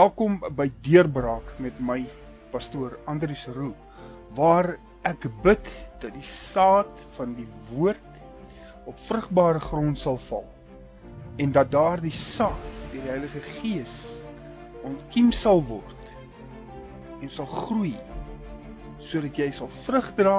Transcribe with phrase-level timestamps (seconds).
[0.00, 1.98] Welkom by Deurbraak met my
[2.54, 3.74] pastoor Andrius Roo
[4.38, 4.70] waar
[5.04, 5.66] ek bid
[6.00, 10.46] dat die saad van die woord op vrugbare grond sal val
[11.42, 13.98] en dat daardie saad deur die Heilige Gees
[14.86, 17.92] ontkiem sal word en sal groei
[19.10, 20.38] sodat jy sal vrug dra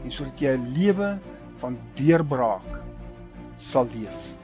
[0.00, 1.14] en sodat jy 'n lewe
[1.62, 2.80] van deurbraak
[3.60, 4.39] sal leef.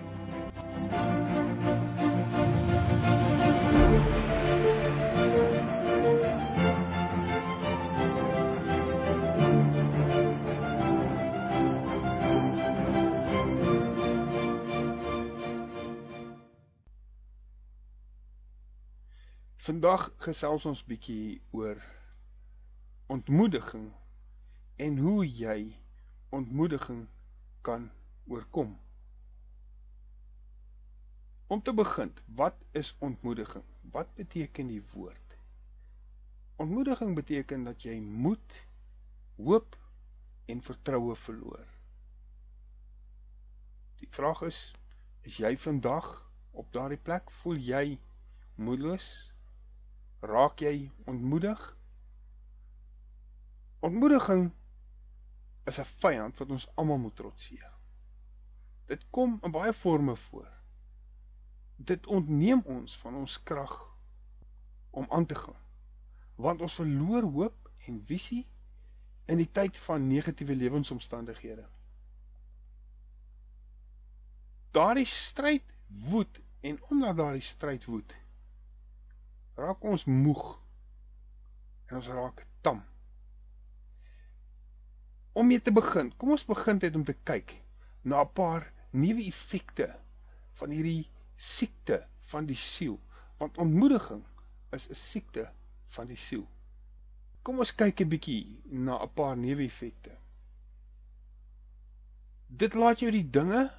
[19.86, 21.78] Vandag gesels ons bietjie oor
[23.06, 23.84] ontmoediging
[24.82, 25.76] en hoe jy
[26.34, 27.04] ontmoediging
[27.68, 27.84] kan
[28.26, 28.72] oorkom.
[31.46, 32.10] Om te begin,
[32.40, 33.62] wat is ontmoediging?
[33.94, 35.38] Wat beteken die woord?
[36.56, 38.58] Ontmoediging beteken dat jy moed,
[39.38, 39.78] hoop
[40.50, 41.70] en vertroue verloor.
[44.02, 44.60] Die vraag is,
[45.22, 46.10] is jy vandag
[46.50, 47.30] op daardie plek?
[47.38, 47.86] Voel jy
[48.58, 49.35] moedeloos?
[50.26, 51.60] Raak jy ontmoedig?
[53.86, 54.52] Ontmoediging
[55.64, 57.72] is 'n vyand wat ons almal moet trotseer.
[58.86, 60.48] Dit kom in baie forme voor.
[61.76, 63.96] Dit ontneem ons van ons krag
[64.90, 65.60] om aan te gaan.
[66.34, 68.46] Want ons verloor hoop en visie
[69.26, 71.66] in die tyd van negatiewe lewensomstandighede.
[74.70, 78.14] Daardie stryd woed en omdat daardie stryd woed,
[79.56, 80.44] raak ons moeg
[81.88, 82.82] en ons raak tam.
[85.36, 87.56] Om mee te begin, kom ons begin net om te kyk
[88.02, 89.88] na 'n paar nuwe effekte
[90.60, 93.00] van hierdie siekte van die siel,
[93.38, 94.24] want ontmoediging
[94.72, 95.50] is 'n siekte
[95.88, 96.46] van die siel.
[97.42, 100.16] Kom ons kyk 'n bietjie na 'n paar nuwe effekte.
[102.46, 103.70] Dit laat jou die dinge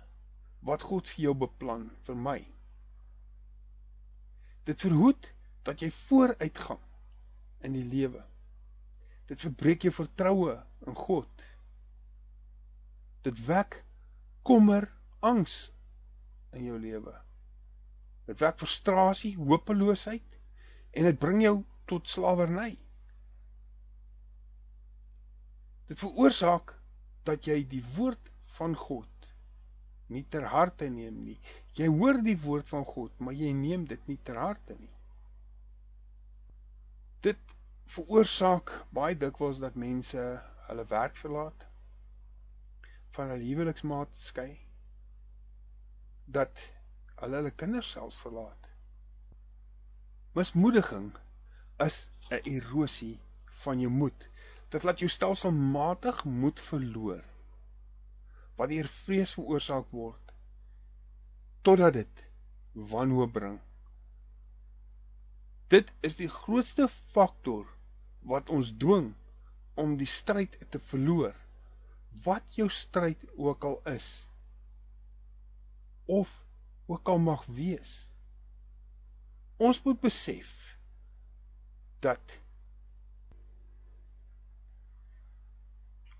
[0.59, 2.39] wat God vir jou beplan vir my.
[4.63, 5.36] Dit verhoed
[5.67, 6.83] dat jy vooruitgang
[7.67, 8.23] in die lewe.
[9.27, 10.55] Dit verbreek jou vertroue
[10.87, 11.45] in God.
[13.27, 13.81] Dit wek
[14.47, 14.87] kommer,
[15.19, 15.73] angs
[16.55, 17.11] in jou lewe.
[18.29, 20.39] Dit wek frustrasie, hopeloosheid
[20.95, 21.57] en dit bring jou
[21.91, 22.77] tot slawerny.
[25.91, 26.77] Dit veroorsaak
[27.27, 29.11] dat jy die woord van God
[30.07, 31.39] nie ter harte neem nie.
[31.75, 34.96] Jy hoor die woord van God, maar jy neem dit nie ter harte nie
[37.25, 37.55] dit
[37.93, 40.23] veroorsaak baie dikwels dat mense
[40.67, 41.65] hulle werk verlaat
[43.17, 44.51] van hulle huweliksmaat skei
[46.37, 46.59] dat
[47.21, 48.67] hulle hulle kinders selfs verlaat.
[50.37, 51.13] Mismoediging
[51.85, 53.19] is 'n erosie
[53.63, 54.29] van jou moed.
[54.69, 57.23] Dit laat jou stelselmatig moed verloor
[58.57, 60.33] wat deur vrees veroorsaak word
[61.61, 62.23] totdat dit
[62.73, 63.59] wanhoop bring
[65.67, 67.67] Dit is die grootste faktor
[68.27, 69.11] wat ons dwing
[69.75, 71.35] om die stryd te verloor.
[72.23, 74.07] Wat jou stryd ook al is
[76.07, 76.31] of
[76.87, 78.07] ook al mag wees.
[79.59, 80.47] Ons moet besef
[81.99, 82.37] dat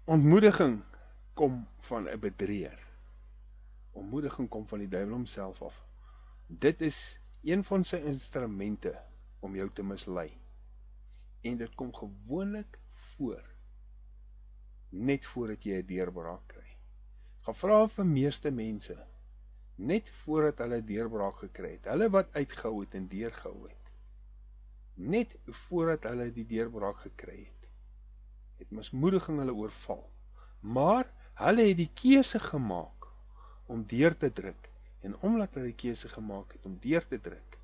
[0.04, 0.82] ontmoediging
[1.34, 2.84] kom van 'n bedrieger.
[3.92, 5.86] Ontmoediging kom van die duiwel homself af.
[6.48, 9.00] Dit is een van sy instrumente
[9.40, 10.30] om jou te mislei.
[11.42, 12.80] En dit kom gewoonlik
[13.16, 13.44] voor
[14.90, 16.78] net voordat jy 'n deurbraak kry.
[17.42, 18.98] Gaan vra vir meeste mense
[19.78, 21.86] net voordat hulle deurbraak gekry het.
[21.86, 23.92] Hulle wat uitgehou het en deurgehou het.
[24.96, 27.68] Net voordat hulle die deurbraak gekry het,
[28.58, 30.10] het mismoediging hulle oorval.
[30.60, 33.06] Maar hulle het die keuse gemaak
[33.66, 34.70] om deur te druk
[35.06, 37.60] en omdat hulle die keuse gemaak het om deur te druk,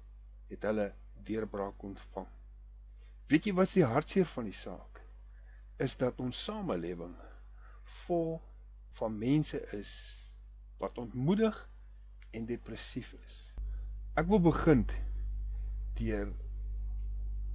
[0.48, 0.94] het hulle
[1.26, 2.28] deurbraak ontvang.
[3.32, 5.02] Weet jy wat die hartseer van die saak
[5.82, 7.16] is dat ons samelewing
[8.06, 8.38] vol
[9.00, 9.92] van mense is
[10.78, 11.58] wat ontmoedig
[12.32, 13.38] en depressief is.
[14.20, 14.86] Ek wil begin
[15.98, 16.34] deur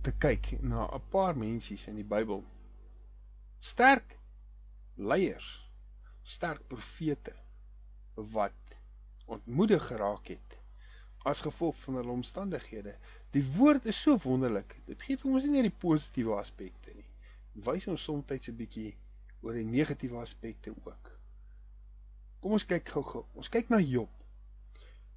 [0.03, 2.45] te kyk na 'n paar mensies in die Bybel.
[3.61, 4.19] Sterk
[4.95, 5.71] leiers,
[6.23, 7.35] sterk profete
[8.15, 8.77] wat
[9.27, 10.59] ontmoedig geraak het
[11.29, 12.97] as gevolg van hulle omstandighede.
[13.37, 14.77] Die woord is so wonderlik.
[14.87, 17.07] Dit gee vir ons nie net die positiewe aspekte nie.
[17.55, 18.95] Dit wys ons soms 'n bietjie
[19.43, 21.11] oor die negatiewe aspekte ook.
[22.41, 23.25] Kom ons kyk gou-gou.
[23.35, 24.11] Ons kyk na Job.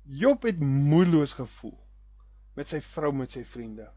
[0.03, 1.77] Job het moedeloos gevoel
[2.57, 3.87] met sy vrou met sy vriende.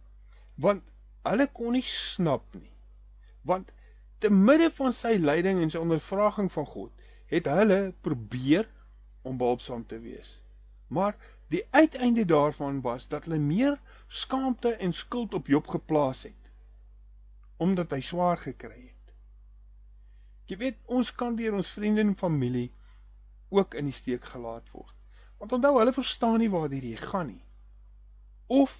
[0.54, 0.84] Want
[1.22, 2.70] hulle kon nie snap nie.
[3.42, 3.72] Want
[4.18, 6.92] te midde van sy lyding en sy ondervraging van God,
[7.32, 8.68] het hulle probeer
[9.22, 10.38] om behulpsaam te wees.
[10.88, 11.16] Maar
[11.52, 16.40] die uiteinde daarvan was dat hulle meer skaamte en skuld op Job geplaas het
[17.56, 19.12] omdat hy swaar gekry het.
[20.50, 22.72] Jy weet, ons kan deur ons vriende en familie
[23.54, 24.92] ook in die steek gelaat word.
[25.38, 27.44] Want onthou, hulle verstaan nie waar hierdie gaan nie.
[28.46, 28.74] Of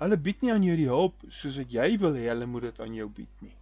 [0.00, 2.80] hulle bied nie aan jou die hulp soos wat jy wil hê hulle moet dit
[2.84, 3.56] aan jou bied nie.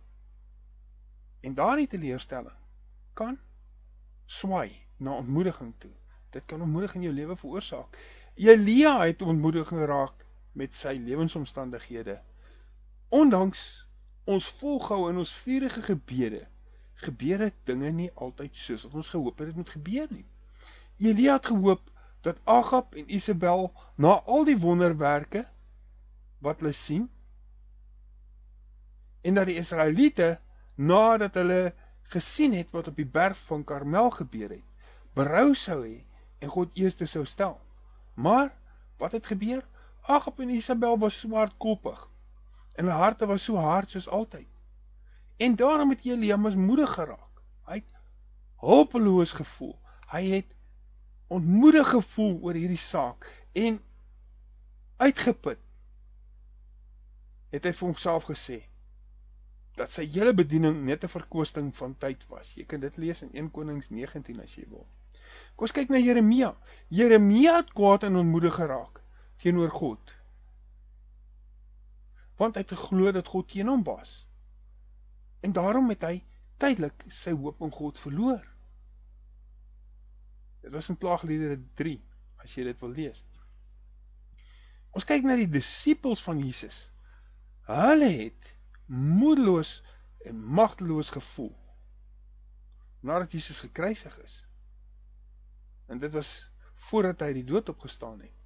[1.44, 2.56] En daardie teleurstelling
[3.18, 3.38] kan
[4.26, 5.92] swaai na ontmoediging toe.
[6.34, 7.98] Dit kan ontmoediging in jou lewe veroorsaak.
[8.34, 10.23] Elia het ontmoediging geraak
[10.54, 12.20] met sy lewensomstandighede.
[13.08, 13.84] Ondanks
[14.24, 16.44] ons volhou in ons vurige gebede,
[17.04, 20.24] gebeur dit dinge nie altyd soos ons gehoop het dit moet gebeur nie.
[21.02, 21.90] Elia het gehoop
[22.24, 23.68] dat Agab en Isabel
[24.00, 25.44] na al die wonderwerke
[26.38, 27.08] wat hulle sien
[29.24, 30.38] en dat die Israeliete
[30.74, 31.74] nadat hulle
[32.14, 34.64] gesien het wat op die berg van Karmel gebeur het,
[35.16, 36.04] berou sou hê
[36.38, 37.56] en God eers sou stel.
[38.14, 38.52] Maar
[39.00, 39.64] wat het gebeur?
[40.06, 42.10] Agap en Isabel was swaarkoppig.
[42.74, 44.48] En hulle harte was so hard soos altyd.
[45.36, 47.40] En daarom het Elia mismoedig geraak.
[47.64, 47.94] Hy het
[48.54, 49.78] hopeloos gevoel.
[50.12, 50.50] Hy het
[51.26, 53.80] ontmoedig gevoel oor hierdie saak en
[54.96, 55.58] uitgeput.
[57.48, 58.58] Het hy vir homself gesê
[59.74, 62.52] dat sy hele bediening net 'n verkwisting van tyd was.
[62.54, 64.86] Jy kan dit lees in 1 Konings 19 as jy wil.
[65.56, 66.56] Kom ons kyk na Jeremia.
[66.88, 69.03] Jeremia het kwaad en onmoedig geraak
[69.44, 70.14] teenoor God.
[72.40, 74.22] Want hy het geglo dat God teen hom was.
[75.44, 76.16] En daarom het hy
[76.62, 78.42] tydelik sy hoop in God verloor.
[80.64, 81.98] Dit was in Klaagliedere 3
[82.44, 83.20] as jy dit wil lees.
[84.94, 86.86] Ons kyk na die disippels van Jesus.
[87.68, 88.54] Hulle het
[88.86, 89.80] moedeloos
[90.24, 91.52] en magteloos gevoel
[93.04, 94.36] nadat Jesus gekruisig is.
[95.92, 96.30] En dit was
[96.88, 98.43] voordat hy die dood opgestaan het.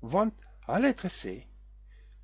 [0.00, 0.34] Want
[0.66, 1.36] hulle het gesê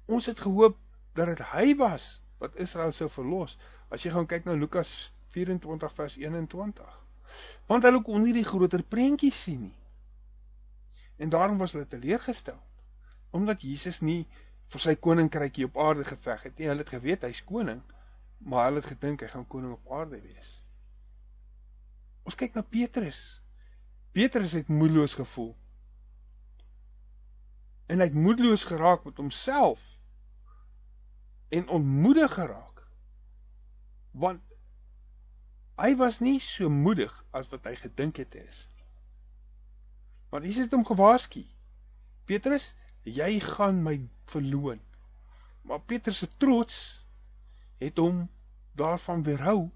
[0.07, 0.79] ons het gehoop
[1.17, 3.57] dat dit hy was wat Israel sou verlos.
[3.89, 6.95] As jy gaan kyk na Lukas 24 vers 21.
[7.69, 9.79] Want hulle kon nie die groter prentjie sien nie.
[11.17, 12.61] En daarom was hulle teleurgestel
[13.37, 14.23] omdat Jesus nie
[14.73, 16.69] vir sy koninkrykie op aarde geveg het nie.
[16.71, 17.83] Hulle het geweet hy's koning,
[18.39, 20.53] maar hulle het gedink hy gaan koning op aarde wees.
[22.25, 23.19] Ons kyk na Petrus.
[24.17, 25.53] Petrus het moedeloos gevoel.
[27.87, 29.83] En hy het moedeloos geraak met homself
[31.49, 32.87] en ontmoedig geraak.
[34.11, 34.43] Want
[35.77, 38.89] hy was nie so moedig as wat hy gedink het is nie.
[40.33, 41.45] Want hier sit hom gewaarsku.
[42.27, 42.73] Petrus,
[43.07, 44.01] jy gaan my
[44.33, 44.81] verloon.
[45.63, 46.79] Maar Petrus se trots
[47.79, 48.27] het hom
[48.75, 49.69] daarvan weerhou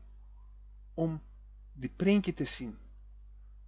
[0.95, 1.21] om
[1.79, 2.75] die prentjie te sien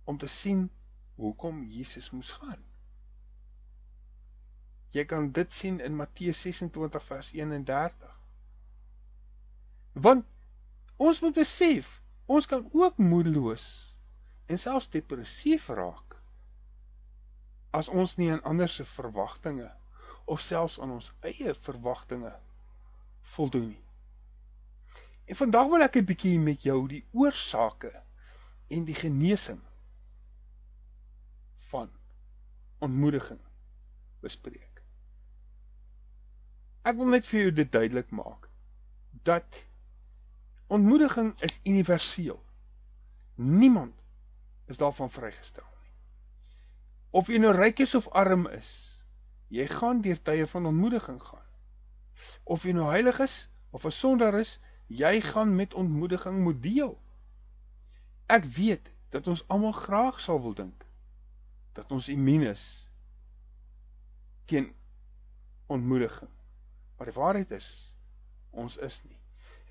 [0.04, 0.70] om te sien
[1.14, 2.71] hoekom Jesus moes gaan.
[4.92, 8.16] Jy kan dit sien in Matteus 26 vers 31.
[9.92, 10.26] Want
[10.96, 13.66] ons moet besef, ons kan ook moedeloos
[14.46, 16.18] en selfs depressief raak
[17.72, 19.70] as ons nie aan ander se verwagtinge
[20.28, 22.34] of selfs aan ons eie verwagtinge
[23.34, 23.84] voldoen nie.
[25.24, 27.92] En vandag wil ek 'n bietjie met jou die oorsake
[28.68, 29.62] en die genesing
[31.72, 31.90] van
[32.78, 33.40] ontmoediging
[34.20, 34.71] bespreek.
[36.82, 38.48] Ek wil net vir jou dit duidelik maak
[39.22, 39.60] dat
[40.66, 42.40] ontmoediging is universeel.
[43.34, 43.94] Niemand
[44.66, 45.92] is daarvan vrygestel nie.
[47.10, 48.70] Of jy nou ryk is of arm is,
[49.52, 51.46] jy gaan deur tye van ontmoediging gaan.
[52.44, 53.36] Of jy nou heilig is
[53.70, 56.98] of 'n sondaar is, jy gaan met ontmoediging moet deel.
[58.26, 60.86] Ek weet dat ons almal graag sal wil dink
[61.72, 62.88] dat ons immuun is
[64.44, 64.72] teen
[65.66, 66.28] ontmoediging.
[67.02, 67.94] Maar die waarheid is
[68.50, 69.16] ons is nie.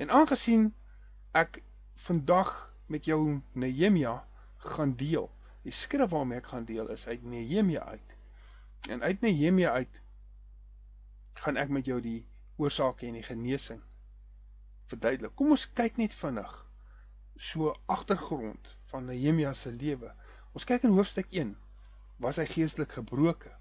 [0.04, 0.74] En aangesien
[1.32, 1.62] ek
[1.96, 2.50] vandag
[2.92, 4.18] met jou Nehemia
[4.58, 5.30] gaan deel,
[5.64, 8.18] die skrif waarmee ek gaan deel is uit Nehemia uit.
[8.92, 10.02] En uit Nehemia uit
[11.46, 12.26] gaan ek met jou die
[12.60, 13.80] oorsake en die genesing
[14.92, 15.32] verduidelik.
[15.40, 16.52] Kom ons kyk net vinnig
[17.40, 20.12] so agtergrond van Nehemia se lewe.
[20.52, 21.32] Ons kyk in hoofstuk
[22.20, 23.56] was hy geestelik gebroke.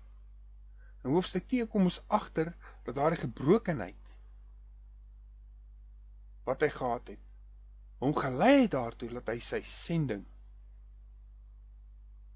[1.06, 2.50] In hoofstuk 2 kom ons agter
[2.82, 3.96] dat daar 'n gebrokenheid
[6.44, 7.24] wat hy gehad het,
[7.98, 10.24] hom gelei het daartoe dat hy sy sending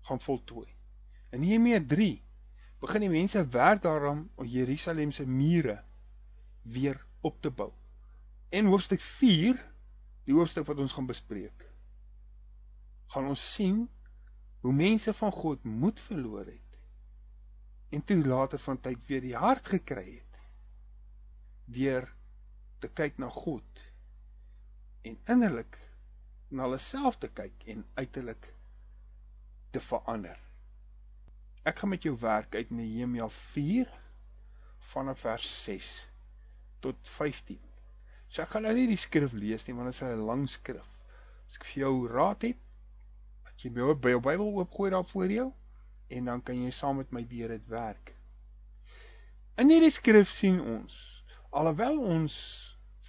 [0.00, 0.68] gaan voltooi.
[1.30, 2.22] In Nehemia 3
[2.78, 5.82] begin die mense werk daaraan om Jerusalem se mure
[6.62, 7.72] weer op te bou.
[8.48, 9.56] En hoofstuk 4,
[10.24, 11.64] die hoofstuk wat ons gaan bespreek,
[13.06, 13.88] gaan ons sien
[14.60, 16.60] hoe mense van God moed verloor het
[17.94, 20.33] en toe later van tyd weer die hart gekry het
[21.64, 22.08] deur
[22.80, 23.84] te kyk na God
[25.04, 25.78] en innerlik
[26.50, 28.50] na hulle self te kyk en uiterlik
[29.74, 30.38] te verander.
[31.64, 33.88] Ek gaan met jou werk uit Nehemia 4
[34.92, 35.92] vanaf vers 6
[36.84, 37.58] tot 15.
[38.28, 40.88] So ek gaan nou nie die skrif lees nie want dit is 'n lang skrif.
[41.48, 42.58] As ek vir jou raad het,
[43.44, 45.52] dat jy jou Bybel oopgooi daar voor jou
[46.08, 48.14] en dan kan jy saam met my deur dit werk.
[49.56, 51.13] In hierdie skrif sien ons
[51.54, 52.34] alhoewel ons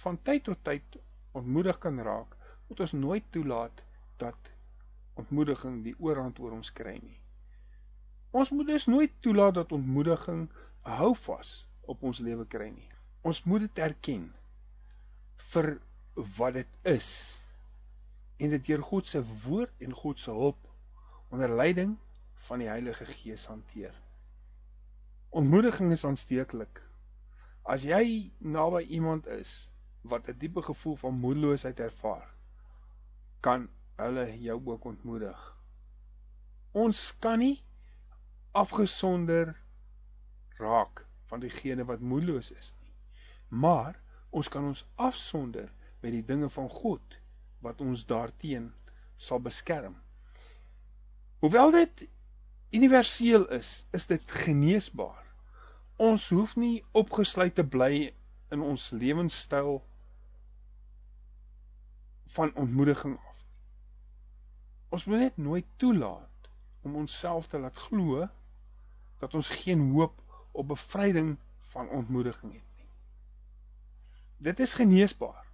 [0.02, 0.98] van tyd tot tyd
[1.36, 2.36] ontmoedig kan raak,
[2.68, 3.82] moet ons nooit toelaat
[4.22, 4.50] dat
[5.18, 7.18] ontmoediging die oorhand oor ons kry nie.
[8.36, 10.46] Ons moet dus nooit toelaat dat ontmoediging
[10.84, 12.88] 'n houvas op ons lewe kry nie.
[13.22, 14.32] Ons moet dit erken
[15.52, 15.80] vir
[16.14, 17.10] wat dit is
[18.36, 20.58] en dit deur God se woord en God se hulp
[21.30, 21.96] onder leiding
[22.46, 23.94] van die Heilige Gees hanteer.
[25.28, 26.85] Ontmoediging is aansteeklik.
[27.66, 29.68] As jy naby iemand is
[30.06, 32.28] wat 'n diepe gevoel van moedeloosheid ervaar,
[33.40, 35.56] kan hulle jou ook ontmoedig.
[36.70, 37.64] Ons kan nie
[38.52, 39.56] afgesonder
[40.56, 42.92] raak van diegene wat moedeloos is nie.
[43.48, 47.18] Maar ons kan ons afsonder met die dinge van God
[47.58, 48.72] wat ons daarteen
[49.16, 49.96] sal beskerm.
[51.38, 52.08] Hoewel dit
[52.70, 55.25] universeel is, is dit geneesbaar.
[55.96, 58.10] Ons hoef nie opgesluit te bly
[58.52, 59.78] in ons lewenstyl
[62.36, 63.38] van ontmoediging af.
[64.92, 66.50] Ons moet net nooit toelaat
[66.84, 68.28] om onsself te laat glo
[69.24, 70.20] dat ons geen hoop
[70.52, 71.38] op bevryding
[71.72, 72.92] van ontmoediging het nie.
[74.52, 75.48] Dit is geneesbaar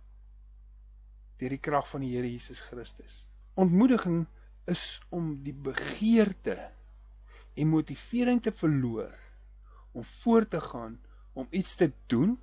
[1.38, 3.22] deur die krag van die Here Jesus Christus.
[3.54, 4.26] Ontmoediging
[4.66, 6.58] is om die begeerte
[7.54, 9.21] en motivering te verloor
[9.92, 11.00] om voort te gaan
[11.32, 12.38] om iets te doen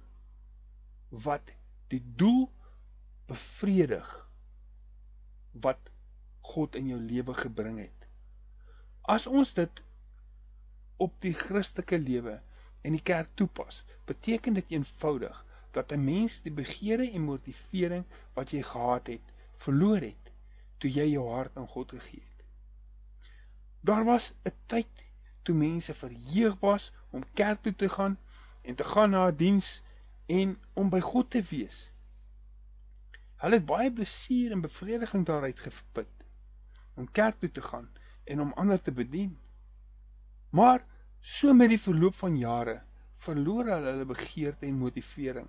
[1.09, 1.51] wat
[1.87, 2.49] die doel
[3.25, 4.09] bevredig
[5.51, 5.89] wat
[6.39, 8.07] God in jou lewe gebring het.
[9.01, 9.81] As ons dit
[10.97, 12.39] op die Christelike lewe
[12.85, 18.51] en die kerk toepas, beteken dit eenvoudig dat 'n mens die begeerte en motivering wat
[18.51, 19.25] jy gehad het,
[19.57, 20.33] verloor het
[20.77, 22.45] toe jy jou hart aan God gegee het.
[23.81, 25.08] Daar was 'n tyd
[25.41, 28.17] toe mense verheug was om kerk toe te gaan
[28.61, 29.81] en te gaan na 'n diens
[30.25, 31.91] en om by God te wees.
[33.35, 36.11] Hulle het baie plesier en bevrediging daaruit geput
[36.93, 37.89] om kerk toe te gaan
[38.23, 39.39] en om ander te bedien.
[40.49, 40.85] Maar
[41.19, 42.81] so met die verloop van jare
[43.17, 45.47] verloor hulle hulle begeerte en motivering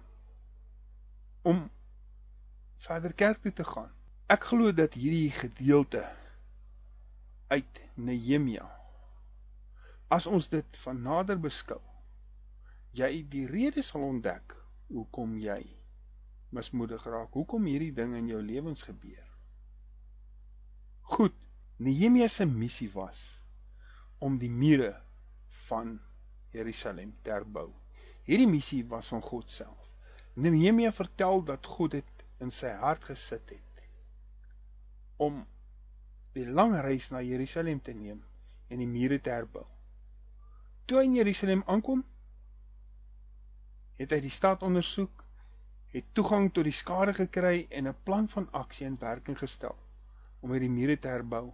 [1.42, 1.70] om
[2.76, 3.90] verder kerk toe te gaan.
[4.26, 6.04] Ek glo dat hierdie gedeelte
[7.48, 8.79] uit Nehemia.
[10.10, 11.80] As ons dit van nader beskou,
[12.98, 14.56] jy die rede sal ontdek
[14.90, 15.60] hoekom jy
[16.50, 19.26] mismoedig raak, hoekom hierdie ding in jou lewens gebeur.
[21.14, 21.36] Goed,
[21.78, 23.20] Nehemia se missie was
[24.18, 24.92] om die mure
[25.70, 25.94] van
[26.52, 27.70] Jerusalem te herbou.
[28.26, 29.86] Hierdie missie was van God self.
[30.34, 33.82] Nehemia vertel dat God dit in sy hart gesit het
[35.20, 35.42] om
[36.32, 38.22] die lang reis na Jerusalem te neem
[38.72, 39.66] en die mure te herbou.
[40.90, 42.00] Toe hy in Jerusalem aankom,
[43.94, 45.20] het hy die stad ondersoek,
[45.94, 49.76] het toegang tot die skade gekry en 'n plan van aksie in werking gestel
[50.42, 51.52] om hierdie mure te herbou.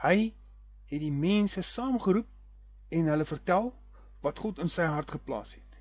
[0.00, 0.32] Hy
[0.88, 2.28] het die mense saamgeroep
[2.88, 3.68] en hulle vertel
[4.24, 5.76] wat God in sy hart geplaas het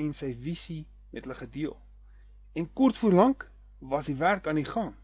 [0.00, 1.76] en sy visie met hulle gedeel.
[2.54, 4.94] En kort voor lank was die werk aan die gang.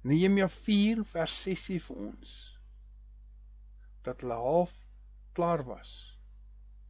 [0.00, 2.36] Nehemia 4 vers 6 sê vir ons
[4.02, 4.79] dat hulle half
[5.32, 6.18] klaar was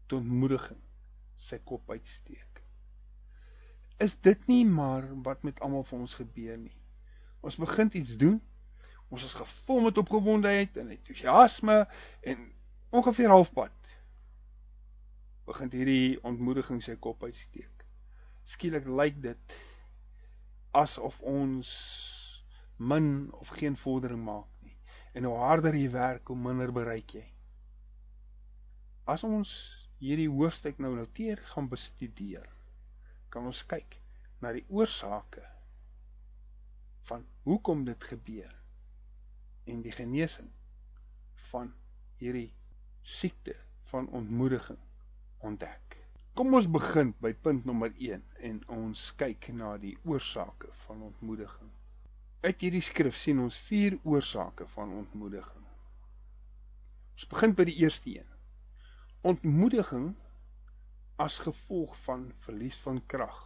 [0.06, 0.80] toe ontmoediging
[1.40, 2.62] sy kop uitsteek.
[4.00, 6.76] Is dit nie maar wat met almal van ons gebeur nie?
[7.40, 8.40] Ons begin iets doen.
[9.10, 11.82] Ons is gevul met opgewondenheid en entoesiasme
[12.20, 12.46] en
[12.90, 13.76] ongeveer halfpad
[15.50, 17.84] begin hierdie ontmoediging sy kop uitsteek.
[18.46, 19.56] Skielik lyk dit
[20.76, 21.70] asof ons
[22.78, 24.76] min of geen vordering maak nie.
[25.14, 27.26] En hoe harder jy werk, hoe minder bereik jy.
[29.10, 29.50] As ons
[29.98, 32.46] hierdie hoofstuk nou noteer gaan bestudeer,
[33.32, 33.96] kan ons kyk
[34.44, 35.42] na die oorsake
[37.08, 38.54] van hoekom dit gebeur
[39.72, 40.52] en die genesing
[41.50, 41.72] van
[42.22, 42.52] hierdie
[43.16, 43.56] siekte
[43.90, 44.78] van ontmoediging
[45.50, 45.98] ontdek.
[46.38, 51.72] Kom ons begin by punt nommer 1 en ons kyk na die oorsake van ontmoediging.
[52.46, 55.66] Uit hierdie skrif sien ons vier oorsake van ontmoediging.
[57.16, 58.36] Ons begin by die eerste een.
[59.20, 60.14] Ontmoediging
[61.20, 63.40] as gevolg van verlies van krag.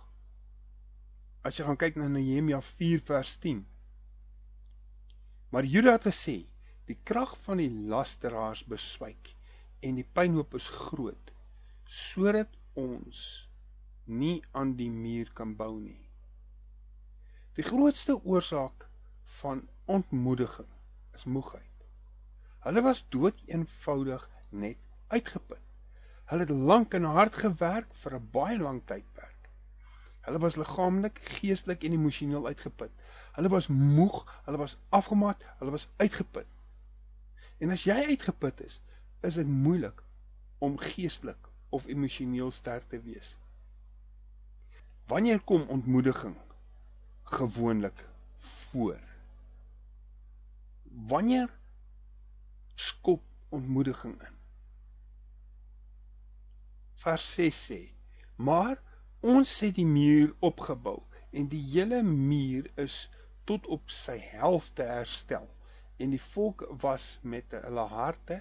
[1.42, 3.64] As jy gaan kyk na Nehemia 4 vers 10.
[5.50, 6.36] Maar Juda het gesê,
[6.86, 9.32] die krag van die lasteraars beswyk
[9.82, 11.34] en die pynhoop is groot
[11.90, 13.24] sodat ons
[14.06, 15.98] nie aan die muur kan bou nie.
[17.58, 18.86] Die grootste oorsaak
[19.42, 20.70] van ontmoediging
[21.18, 21.86] is moegheid.
[22.62, 24.78] Hulle was dood eenvoudig net
[25.10, 25.63] uitgeput.
[26.24, 29.48] Hulle het lank en hard gewerk vir 'n baie lang tydperk.
[30.24, 32.90] Hulle was liggaamlik, geestelik en emosioneel uitgeput.
[33.32, 36.46] Hulle was moeg, hulle was afgemat, hulle was uitgeput.
[37.58, 38.80] En as jy uitgeput is,
[39.20, 40.02] is dit moeilik
[40.58, 43.36] om geestelik of emosioneel sterk te wees.
[45.06, 46.36] Wanneer kom ontmoediging
[47.22, 48.04] gewoonlik
[48.70, 49.00] voor?
[50.82, 51.50] Wanneer
[52.74, 54.33] skop ontmoediging in?
[57.04, 57.80] Vers 6 sê:
[58.36, 58.78] "Maar
[59.20, 63.10] ons het die muur opgebou en die hele muur is
[63.44, 65.44] tot op sy helfte herstel
[66.00, 68.38] en die volk was met hulle harte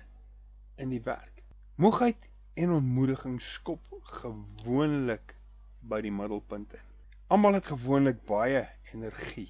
[0.75, 1.43] in die werk."
[1.75, 3.83] Moegheid en ontmoediging skop
[4.21, 5.35] gewoonlik
[5.81, 6.87] by die middelpunt in.
[7.27, 8.61] Almal het gewoonlik baie
[8.93, 9.49] energie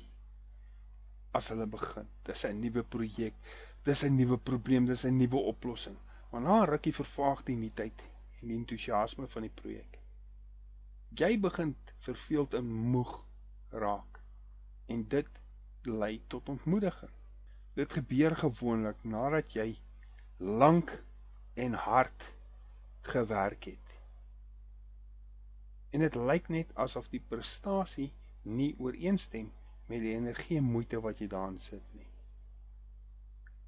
[1.37, 2.09] as hulle begin.
[2.25, 3.37] Dis 'n nuwe projek,
[3.83, 5.97] dis 'n nuwe probleem, dis 'n nuwe oplossing.
[6.31, 8.01] Maar na rukkie vervaag die nuutheid
[8.43, 9.99] en die entoesiasme van die projek.
[11.15, 13.15] Jy begin verveeld en moeg
[13.71, 14.19] raak
[14.91, 15.39] en dit
[15.87, 17.11] lei tot ontmoediging.
[17.73, 19.79] Dit gebeur gewoonlik nadat jy
[20.37, 20.91] lank
[21.53, 22.27] en hard
[23.01, 23.97] gewerk het.
[25.89, 29.51] En dit lyk net asof die prestasie nie ooreenstem
[29.85, 32.07] met die energie en moeite wat jy daarin sit nie.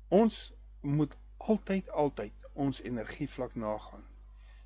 [0.08, 4.04] Ons moet altyd altyd ons energievlak nagaan,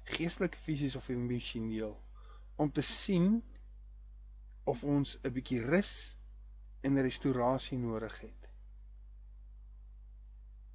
[0.10, 1.96] geestelik, fisies of emosioneel,
[2.56, 3.44] om te sien
[4.64, 6.18] of ons 'n bietjie rus
[6.82, 8.50] en restaurasie nodig het.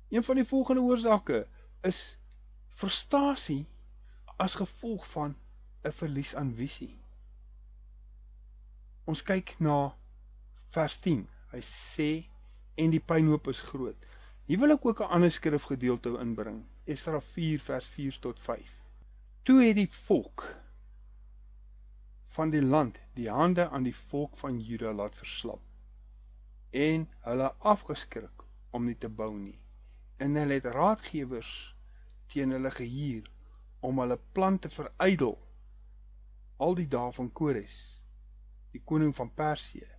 [0.09, 1.47] Een van die volgende oorsake
[1.83, 2.18] is
[2.68, 3.66] frustrasie
[4.37, 5.37] as gevolg van
[5.83, 6.99] 'n verlies aan visie.
[9.05, 9.97] Ons kyk na
[10.68, 11.29] vers 10.
[11.51, 12.27] Hy sê
[12.75, 14.07] en die pynhoop is groot.
[14.44, 16.64] Hier wil ek ook 'n ander skrifgedeelte inbring.
[16.85, 18.74] Esra 4 vers 4 tot 5.
[19.44, 20.46] Toe het die volk
[22.33, 25.61] van die land die hande aan die volk van Juda laat verslap
[26.70, 29.59] en hulle afgeskrik om nie te bou nie.
[30.16, 31.52] En hulle het raadgewers
[32.33, 33.28] teen hulle gehuur
[33.85, 35.37] om hulle plan te verydel
[36.57, 37.76] al die dae van Kores
[38.72, 39.90] die koning van Persië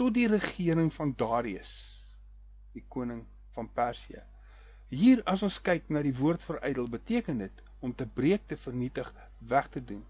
[0.00, 1.74] tot die regering van Darius
[2.72, 3.26] die koning
[3.58, 4.24] van Persië
[4.88, 9.10] hier as ons kyk na die woord verydel beteken dit om te breek te vernietig
[9.52, 10.04] weg te doen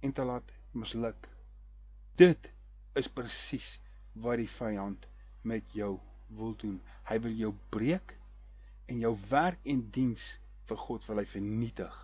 [0.00, 1.28] en te laat misluk
[2.20, 2.50] dit
[3.00, 3.68] is presies
[4.24, 5.06] wat die vyand
[5.52, 5.92] met jou
[6.40, 8.16] wil doen hy wil jou breek
[8.88, 10.24] en jou werk en diens
[10.68, 12.02] vir God wil hy vernietig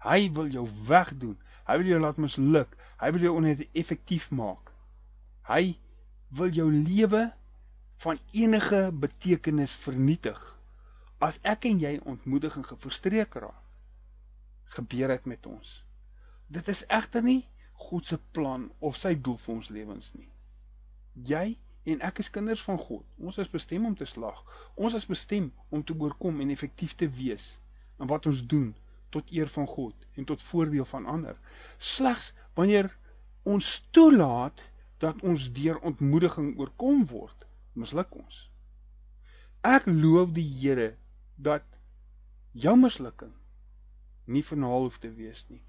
[0.00, 1.36] Hy wil jou wegdoen.
[1.68, 2.72] Hy wil jou laat misluk.
[3.00, 4.72] Hy wil jou oneffektief maak.
[5.48, 5.76] Hy
[6.36, 7.26] wil jou lewe
[8.00, 10.38] van enige betekenis vernietig.
[11.20, 13.58] As ek en jy ontmoediging gefrustreerd raak,
[14.74, 15.70] gebeur dit met ons.
[16.46, 17.42] Dit is egter nie
[17.80, 20.28] God se plan of sy doel vir ons lewens nie.
[21.30, 21.56] Jy
[21.90, 23.04] en ek is kinders van God.
[23.18, 24.42] Ons is bestem om te slag.
[24.76, 27.54] Ons is bestem om te oorkom en effektief te wees
[28.00, 28.74] in wat ons doen
[29.14, 31.38] tot eer van God en tot voordeel van ander.
[31.78, 32.92] Slegs wanneer
[33.48, 34.60] ons toelaat
[35.00, 38.46] dat ons deur ontmoediging oorkom word, misluk ons.
[39.64, 40.94] Ek loof die Here
[41.40, 41.64] dat
[42.52, 43.32] jou mislukking
[44.30, 45.60] nie finaal hoef te wees nie.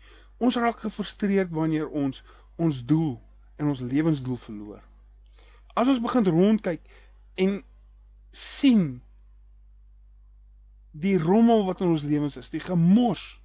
[0.41, 2.23] Ons raak gefrustreerd wanneer ons
[2.61, 3.15] ons doel
[3.57, 4.81] en ons lewensdoel verloor.
[5.73, 6.81] As ons begin rondkyk
[7.41, 7.61] en
[8.31, 9.01] sien
[10.91, 13.39] die rommel wat in ons lewens is, die gemors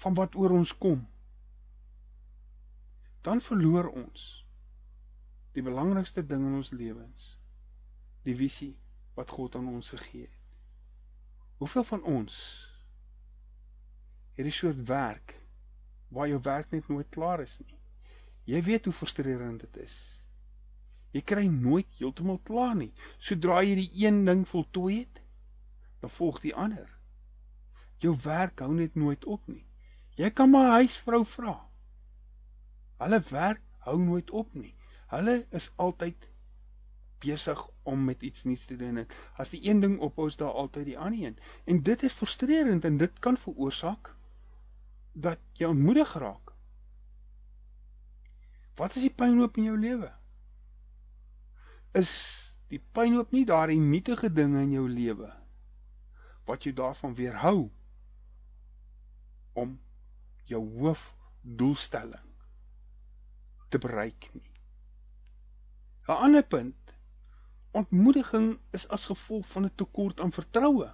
[0.00, 1.04] van wat oor ons kom,
[3.26, 4.46] dan verloor ons
[5.56, 7.34] die belangrikste ding in ons lewens,
[8.28, 8.74] die visie
[9.16, 10.35] wat God aan ons gegee het.
[11.56, 12.34] Hoeveel van ons
[14.36, 15.38] het die soort werk
[16.12, 17.78] waar jou werk net nooit klaar is nie?
[18.46, 19.96] Jy weet hoe frustrerend dit is.
[21.16, 22.92] Jy kry nooit heeltemal klaar nie.
[23.18, 25.22] Sodra jy die een ding voltooi het,
[26.02, 26.90] dan volg die ander.
[28.04, 29.64] Jou werk hou net nooit op nie.
[30.20, 31.56] Jy kan maar huisvrou vra.
[33.00, 34.74] Hulle werk hou nooit op nie.
[35.08, 36.28] Hulle is altyd
[37.18, 40.52] besig om met iets nuuts te doen en as die een ding ophou is daar
[40.52, 41.38] altyd die ander een.
[41.64, 44.14] En dit is frustrerend en dit kan veroorsaak
[45.12, 46.52] dat jy ontmoedig raak.
[48.76, 50.12] Wat is die pynhoop in jou lewe?
[51.96, 52.12] Is
[52.68, 55.32] die pynhoop nie daardie nietige dinge in jou lewe
[56.46, 57.70] wat jou daarvan weerhou
[59.58, 59.78] om
[60.46, 62.26] jou hoofdoelstelling
[63.68, 64.50] te bereik nie.
[66.06, 66.85] 'n Ander punt,
[67.76, 70.90] ontmoediging is as gevolg van 'n tekort aan vertroue.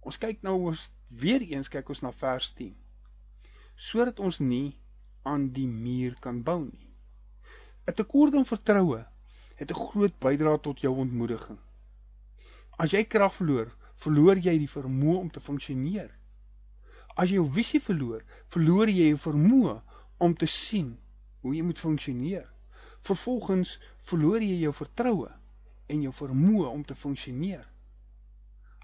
[0.00, 2.74] Ons kyk nou ons weer eens kyk ons na vers 10.
[3.74, 4.78] Sodat ons nie
[5.22, 6.90] aan die muur kan bou nie.
[7.86, 9.06] 'n Tekort aan vertroue
[9.54, 11.58] het 'n groot bydrae tot jou ontmoediging.
[12.76, 16.10] As jy krag verloor, verloor jy die vermoë om te funksioneer.
[17.16, 19.82] As jy jou visie verloor, verloor jy jou vermoë
[20.18, 20.98] om te sien
[21.40, 22.53] hoe jy moet funksioneer.
[23.04, 23.76] Vervolgens
[24.08, 25.28] verloor jy jou vertroue
[25.92, 27.66] en jou vermoë om te funksioneer.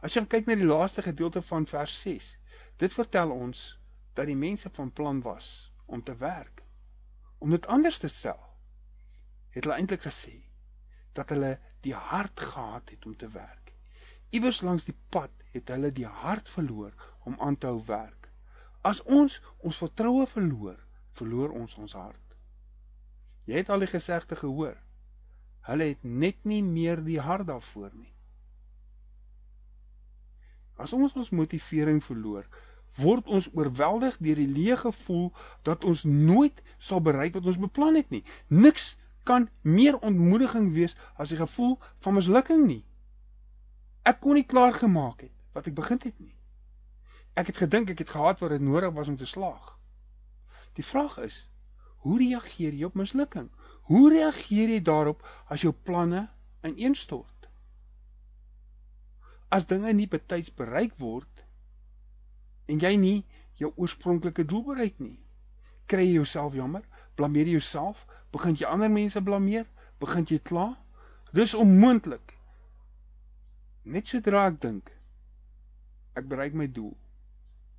[0.04, 2.26] As jy kyk na die laaste gedeelte van vers 6,
[2.80, 3.62] dit vertel ons
[4.16, 6.62] dat die mense van plan was om te werk.
[7.40, 8.40] Om dit anders te stel,
[9.56, 10.36] het hulle eintlik gesê
[11.16, 13.72] dat hulle die hart gehad het om te werk.
[14.30, 16.92] Iewers langs die pad het hulle die hart verloor
[17.24, 18.28] om aan te hou werk.
[18.84, 20.76] As ons ons vertroue verloor,
[21.16, 22.29] verloor ons ons hart.
[23.44, 24.76] Jy het al die gesegde gehoor.
[25.68, 28.12] Hulle het net nie meer die hart daarvoor nie.
[30.80, 32.46] As ons ons motivering verloor,
[32.96, 35.28] word ons oorweldig deur die leë gevoel
[35.62, 38.24] dat ons nooit sal bereik wat ons beplan het nie.
[38.48, 38.96] Niks
[39.28, 42.84] kan meer ontmoediging wees as die gevoel van mislukking nie.
[44.02, 46.34] Ek kon nie klaar gemaak het wat ek begin het nie.
[47.36, 49.76] Ek het gedink ek het gehad wat dit nodig was om te slaag.
[50.74, 51.49] Die vraag is,
[52.04, 53.50] hoe reageer jy op mislukking?
[53.90, 56.28] Hoe reageer jy daarop as jou planne
[56.64, 57.48] ineenstort?
[59.50, 61.44] As dinge nie betyds bereik word
[62.70, 63.18] en jy nie
[63.60, 65.18] jou oorspronklike doel bereik nie,
[65.90, 66.86] kry jy jouself jammer,
[67.18, 69.66] blameer jy jouself, begin jy ander mense blameer,
[70.00, 70.70] begin jy kla.
[71.34, 72.36] Dis onmoontlik.
[73.84, 74.94] Net sodra ek dink
[76.18, 76.94] ek bereik my doel,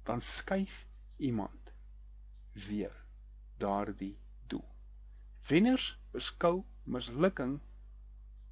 [0.08, 0.86] dan skuif
[1.20, 1.74] iemand
[2.68, 3.01] weer
[3.62, 4.16] daardie
[4.52, 4.66] doel.
[5.48, 7.60] Wenners beskou mislukking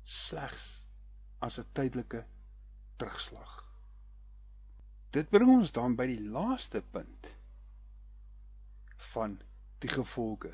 [0.04, 0.68] slegs
[1.40, 2.26] as 'n tydelike
[2.98, 3.66] terugslag.
[5.10, 7.28] Dit bring ons dan by die laaste punt
[9.14, 9.40] van
[9.80, 10.54] die gevolge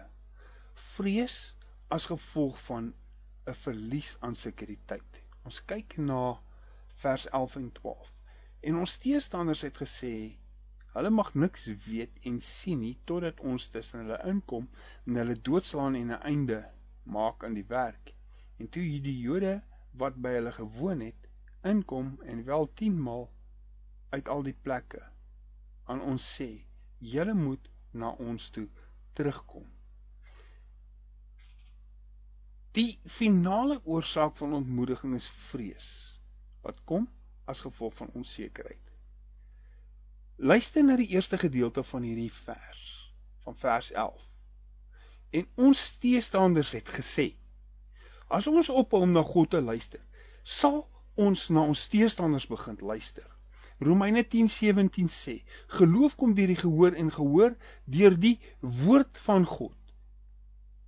[0.96, 1.56] vrees
[1.88, 2.94] as gevolg van
[3.46, 5.22] 'n verlies aan sekuriteit.
[5.44, 6.40] Ons kyk na
[6.96, 8.14] vers 11 en 12.
[8.60, 10.38] En ons teestanders het gesê
[10.96, 14.70] hulle mag niks weet en sien nie totdat ons tussen hulle inkom
[15.06, 16.60] en hulle doodslaan en 'n einde
[17.04, 18.14] maak aan die werk.
[18.58, 21.28] En toe hierdie Jode wat by hulle gewoon het,
[21.64, 23.30] inkom en wel 10 maal
[24.10, 25.04] uit al die plekke
[25.84, 26.50] aan ons sê,
[26.98, 28.68] julle moet na ons toe
[29.14, 29.66] terugkom.
[32.76, 35.92] Die finale oorsaak van ontmoediging is vrees
[36.62, 37.08] wat kom
[37.46, 38.85] as gevolg van onsekerheid.
[40.38, 44.24] Luister na die eerste gedeelte van hierdie vers van vers 11.
[45.30, 47.36] En ons teestanders het gesê:
[48.28, 50.02] As ons ophou om na God te luister,
[50.44, 50.82] sal
[51.16, 53.24] ons na ons teestanders begin luister.
[53.80, 55.36] Romeine 10:17 sê:
[55.68, 59.78] Geloof kom deur die gehoor en gehoor deur die woord van God.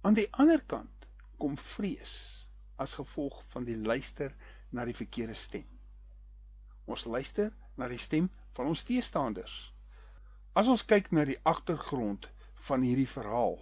[0.02, 1.08] Aan die ander kant
[1.38, 4.36] kom vrees as gevolg van die luister
[4.70, 5.68] na die verkeerde stem.
[6.86, 9.56] Ons luister na die stem van ons teestanders.
[10.58, 12.32] As ons kyk na die agtergrond
[12.68, 13.60] van hierdie verhaal,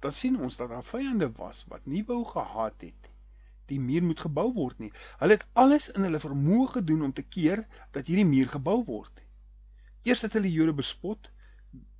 [0.00, 3.08] dan sien ons dat daar vyande was wat nie wou gehad het
[3.68, 4.90] die muur moet gebou word nie.
[5.20, 7.64] Hulle het alles in hulle vermoë gedoen om te keer
[7.96, 9.22] dat hierdie muur gebou word.
[10.08, 11.28] Eers het hulle Jode bespot,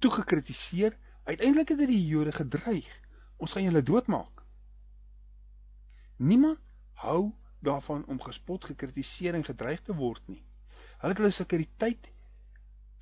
[0.00, 0.96] toe gekritiseer,
[1.28, 2.88] uiteindelik het hulle die Jode gedreig.
[3.36, 4.44] Ons gaan julle doodmaak.
[6.16, 6.62] Niemand
[7.04, 10.40] hou daarvan om gespot, gekritiseer en gedreig te word nie.
[11.02, 12.08] Hulle het hulle sekuriteit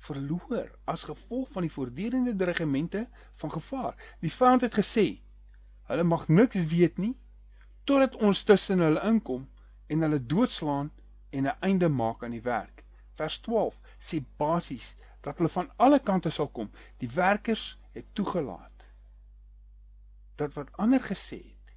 [0.07, 3.07] verloor as gevolg van die voortdurende dreigemente
[3.41, 3.95] van gevaar.
[4.23, 5.07] Die vyand het gesê,
[5.91, 7.15] hulle mag niks weet nie
[7.87, 9.45] totdat ons tussen hulle inkom
[9.87, 10.91] en hulle doodslaan
[11.29, 12.83] en 'n einde maak aan die werk.
[13.19, 16.71] Vers 12 sê basies dat hulle van alle kante sal kom.
[16.97, 18.83] Die werkers het toegelaat
[20.35, 21.73] dat wat ander gesê het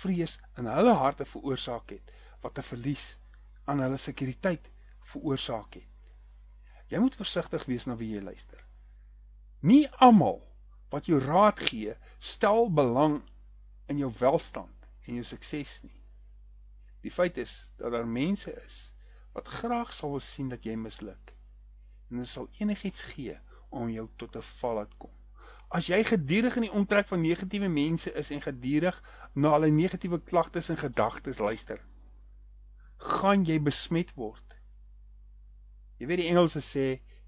[0.00, 3.18] vrees in hulle harte veroorsaak het wat 'n verlies
[3.64, 4.70] aan hulle sekuriteit
[5.00, 5.89] veroorsaak het.
[6.90, 8.64] Jy moet versigtig wees na wie jy luister.
[9.62, 10.40] Nie almal
[10.90, 13.20] wat jou raad gee, stel belang
[13.86, 16.00] in jou welstand en jou sukses nie.
[17.00, 18.90] Die feit is dat daar mense is
[19.32, 21.32] wat graag sal wil sien dat jy misluk.
[22.10, 23.38] En hulle sal enigiets gee
[23.70, 25.14] om jou tot 'n val laat kom.
[25.70, 29.02] As jy gedurig in die omtrek van negatiewe mense is en gedurig
[29.34, 31.80] na hulle negatiewe klagtes en gedagtes luister,
[32.96, 34.49] gaan jy besmet word.
[36.00, 36.84] Jy weet die Engelse sê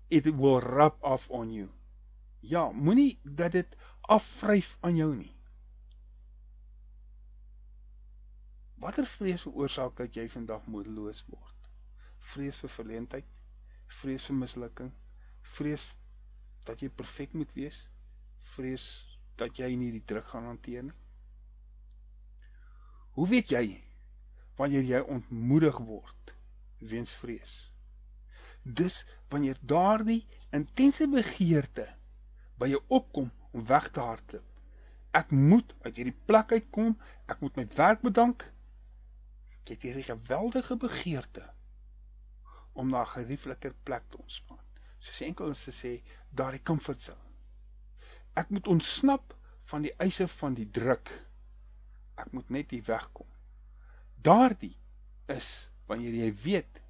[0.08, 1.68] it will rub off on you.
[2.40, 5.34] Ja, moenie dat dit afvryf aan jou nie.
[8.82, 11.68] Watter vrees veroorsaak dat jy vandag moedeloos word?
[12.32, 13.28] Vrees vir verleentheid,
[14.00, 14.90] vrees vir mislukking,
[15.54, 15.84] vrees
[16.66, 17.78] dat jy perfek moet wees,
[18.56, 18.88] vrees
[19.38, 20.96] dat jy nie die druk gaan hanteer nie.
[23.14, 23.66] Hoe weet jy
[24.56, 26.34] wanneer jy ontmoedig word
[26.80, 27.71] weens vrees?
[28.62, 31.86] Dis wanneer daardie intense begeerte
[32.60, 34.48] by jou opkom om weg te hardloop.
[35.12, 36.94] Ek moet uit hierdie plek uitkom,
[37.28, 38.46] ek moet my werk bedank.
[39.66, 41.44] Jy het hierdie geweldige begeerte
[42.72, 44.58] om na 'n geriefliker plek te ontspan.
[44.98, 47.28] Soos enkel te sê, daardie comfort zone.
[48.34, 51.10] Ek moet ontsnap van die eise van die druk.
[52.14, 53.26] Ek moet net hier wegkom.
[54.22, 54.76] Daardie
[55.26, 56.81] is wanneer jy weet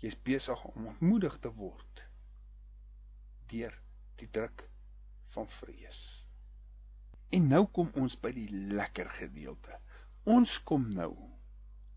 [0.00, 2.04] jy's besig om ontmoedig te word
[3.50, 3.74] deur
[4.20, 4.64] die druk
[5.34, 6.00] van vrees.
[7.34, 9.76] En nou kom ons by die lekker gedeelte.
[10.30, 11.12] Ons kom nou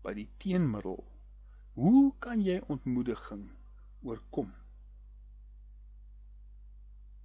[0.04, 1.00] by die teenmiddel.
[1.78, 3.48] Hoe kan jy ontmoediging
[4.06, 4.52] oorkom?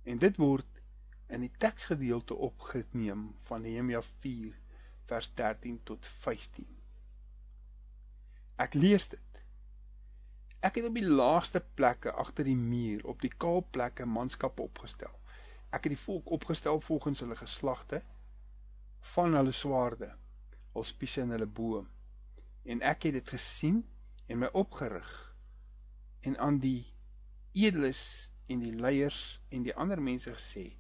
[0.10, 0.82] En dit word
[1.30, 4.56] in die teksgedeelte opgeneem van Nehemia 4
[5.10, 6.66] vers 13 tot 15.
[8.60, 9.29] Ek lees dit.
[10.60, 15.14] Ek het op die laaste plekke agter die muur op die kaal plekke manskappe opgestel.
[15.72, 18.02] Ek het die volk opgestel volgens hulle geslagte
[19.14, 20.12] van hulle swaarde,
[20.76, 21.86] hul spiese en hulle boë.
[22.76, 23.80] En ek het dit gesien
[24.28, 25.10] en my opgerig
[26.28, 26.92] en aan die
[27.56, 28.04] edeles
[28.52, 30.74] en die leiers en die ander mense gesê: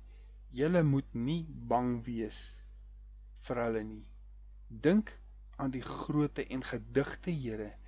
[0.52, 2.42] "Julle moet nie bang wees
[3.48, 4.08] vir hulle nie.
[4.68, 5.16] Dink
[5.56, 7.79] aan die grootte en gedigte Here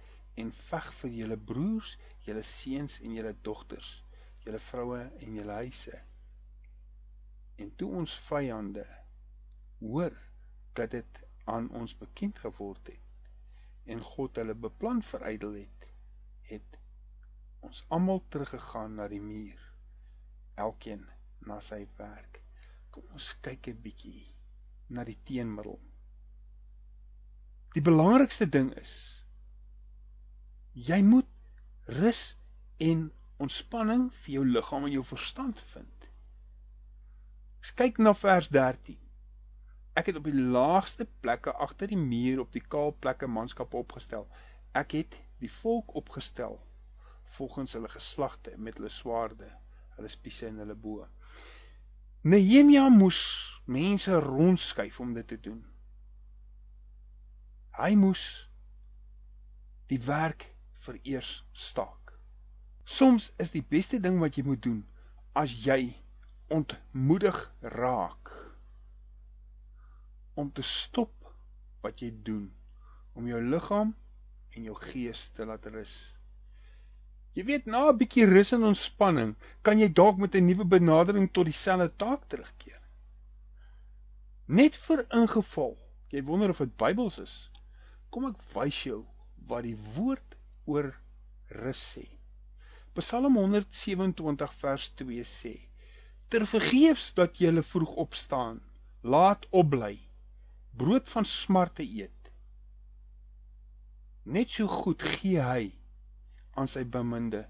[0.41, 3.91] en veg vir julle broers, julle seuns en julle dogters,
[4.45, 6.01] julle vroue en julle huise."
[7.61, 8.85] En toe ons vyande
[9.79, 10.17] hoor
[10.73, 15.87] dat dit aan ons bekend geword het en God hulle beplan verydel het,
[16.49, 16.77] het
[17.65, 19.61] ons almal teruggegaan na die muur,
[20.55, 21.07] elkeen
[21.45, 22.41] na sy werk.
[22.91, 24.27] Kom ons kyk 'n bietjie
[24.89, 25.79] na die teenmiddel.
[27.73, 29.20] Die belangrikste ding is
[30.73, 31.27] jy moet
[31.99, 32.37] rus
[32.77, 33.09] en
[33.41, 36.07] ontspanning vir jou liggaam en jou verstand vind.
[37.75, 38.97] Kyk na vers 13.
[39.97, 44.27] Ek het op die laagste plekke agter die muur op die kaal plekke manskappe opgestel.
[44.73, 46.59] Ek het die volk opgestel
[47.37, 49.47] volgens hulle geslagte met hulle swaarde,
[49.95, 51.07] hulle spiese en hulle boë.
[52.21, 53.21] Nehemia moes
[53.65, 55.61] mense rondskuif om dit te doen.
[57.79, 58.25] Hy moes
[59.89, 60.50] die werk
[60.85, 62.13] vereers staak.
[62.83, 64.81] Soms is die beste ding wat jy moet doen
[65.37, 65.93] as jy
[66.51, 68.31] ontmoedig raak
[70.35, 71.13] om te stop
[71.85, 72.49] wat jy doen
[73.15, 73.93] om jou liggaam
[74.55, 75.93] en jou gees te laat rus.
[77.35, 81.31] Jy weet na 'n bietjie rus en ontspanning kan jy dalk met 'n nuwe benadering
[81.31, 82.81] tot dieselfde taak terugkeer.
[84.47, 85.77] Net vir ingeval
[86.09, 87.51] jy wonder of dit Bybels is,
[88.09, 89.05] kom ek wys jou
[89.47, 90.30] wat die woord
[90.71, 90.93] oor
[91.61, 92.05] rus sê.
[92.95, 95.55] Psalm 127 vers 2 sê:
[96.29, 98.63] Ter vergeefs dat jy vroeg opstaan,
[99.03, 99.97] laat opbly
[100.71, 102.31] brood van smarte eet.
[104.23, 105.71] Net so goed gee hy
[106.55, 107.45] aan sy beminde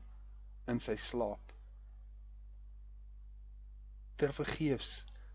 [0.71, 1.53] in sy slaap.
[4.17, 4.91] Ter vergeefs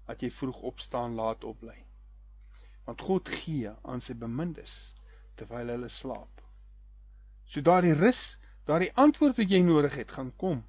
[0.06, 1.78] dat jy vroeg opstaan laat opbly.
[2.86, 4.74] Want God gee aan sy bemindes
[5.38, 6.45] terwyl hulle slaap.
[7.46, 10.64] So daardie rus, daardie antwoord wat jy nodig het, gaan kom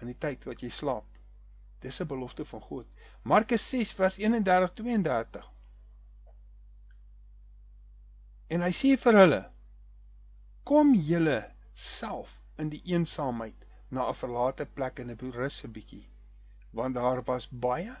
[0.00, 1.06] in die tyd wat jy slaap.
[1.80, 2.86] Dis 'n belofte van God.
[3.22, 5.58] Markus 6 vers 31 32
[8.48, 9.40] En hy sê vir hulle:
[10.68, 11.40] Kom julle
[11.74, 12.30] self
[12.62, 16.06] in die eensaamheid na 'n verlate plek en 'n rus 'n bietjie,
[16.72, 17.96] want daar was baie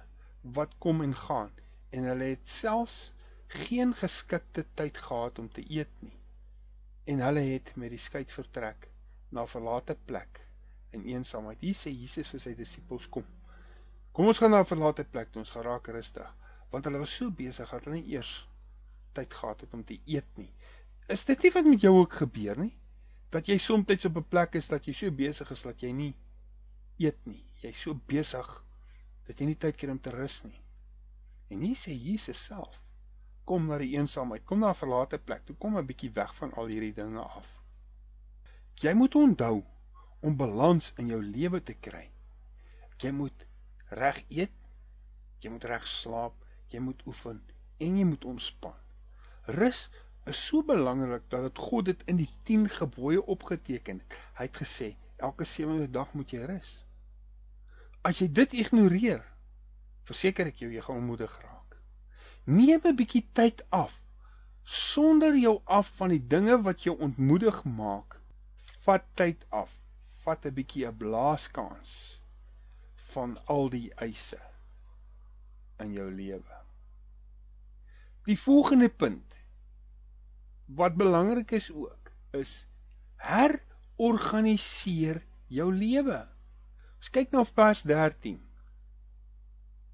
[0.56, 1.52] wat kom en gaan
[1.90, 3.12] en hulle het selfs
[3.48, 6.16] geen geskikte tyd gehad om te eet nie.
[7.08, 8.90] En hulle het met die skei vertrek
[9.32, 10.40] na 'n verlate plek
[10.90, 11.60] in eensaamheid.
[11.60, 13.24] Hier sê Jesus vir sy disippels kom.
[14.12, 16.34] Kom ons gaan na 'n verlate plek toe, ons gaan raak rustig,
[16.70, 18.48] want hulle was so besig dat hulle nie eers
[19.12, 20.52] tyd gehad het om te eet nie.
[21.08, 22.76] Is dit nie wat met jou ook gebeur nie?
[23.30, 26.14] Dat jy soms op 'n plek is dat jy so besig is dat jy nie
[26.98, 27.44] eet nie.
[27.62, 28.64] Jy's so besig
[29.26, 30.60] dat jy nie tyd kry om te rus nie.
[31.48, 32.82] En hier sê Jesus self:
[33.48, 36.52] Kom na die eensaamheid, kom na 'n verlate plek, toe kom 'n bietjie weg van
[36.52, 37.48] al hierdie dinge af.
[38.82, 39.64] Jy moet onthou
[40.20, 42.10] om balans in jou lewe te kry.
[42.98, 43.46] Jy moet
[43.88, 44.52] reg eet,
[45.40, 46.34] jy moet reg slaap,
[46.68, 47.42] jy moet oefen
[47.78, 48.76] en jy moet ontspan.
[49.46, 49.88] Rus
[50.26, 54.18] is so belangrik dat dit God dit in die 10 gebooie opgeteken het.
[54.38, 56.72] Hy het gesê elke sewende dag moet jy rus.
[58.02, 59.24] As jy dit ignoreer,
[60.08, 61.57] verseker ek jou jy gaan onmoedig raak.
[62.48, 64.00] Neem 'n bietjie tyd af
[64.64, 68.20] sonder jou af van die dinge wat jou ontmoedig maak.
[68.84, 69.70] Vat tyd af.
[70.24, 72.20] Vat 'n bietjie 'n blaaskans
[73.12, 74.40] van al die eise
[75.78, 76.56] in jou lewe.
[78.24, 79.34] Die volgende punt
[80.64, 82.66] wat belangrik is ook is
[83.16, 86.28] herorganiseer jou lewe.
[86.96, 88.47] Ons kyk na vers 13.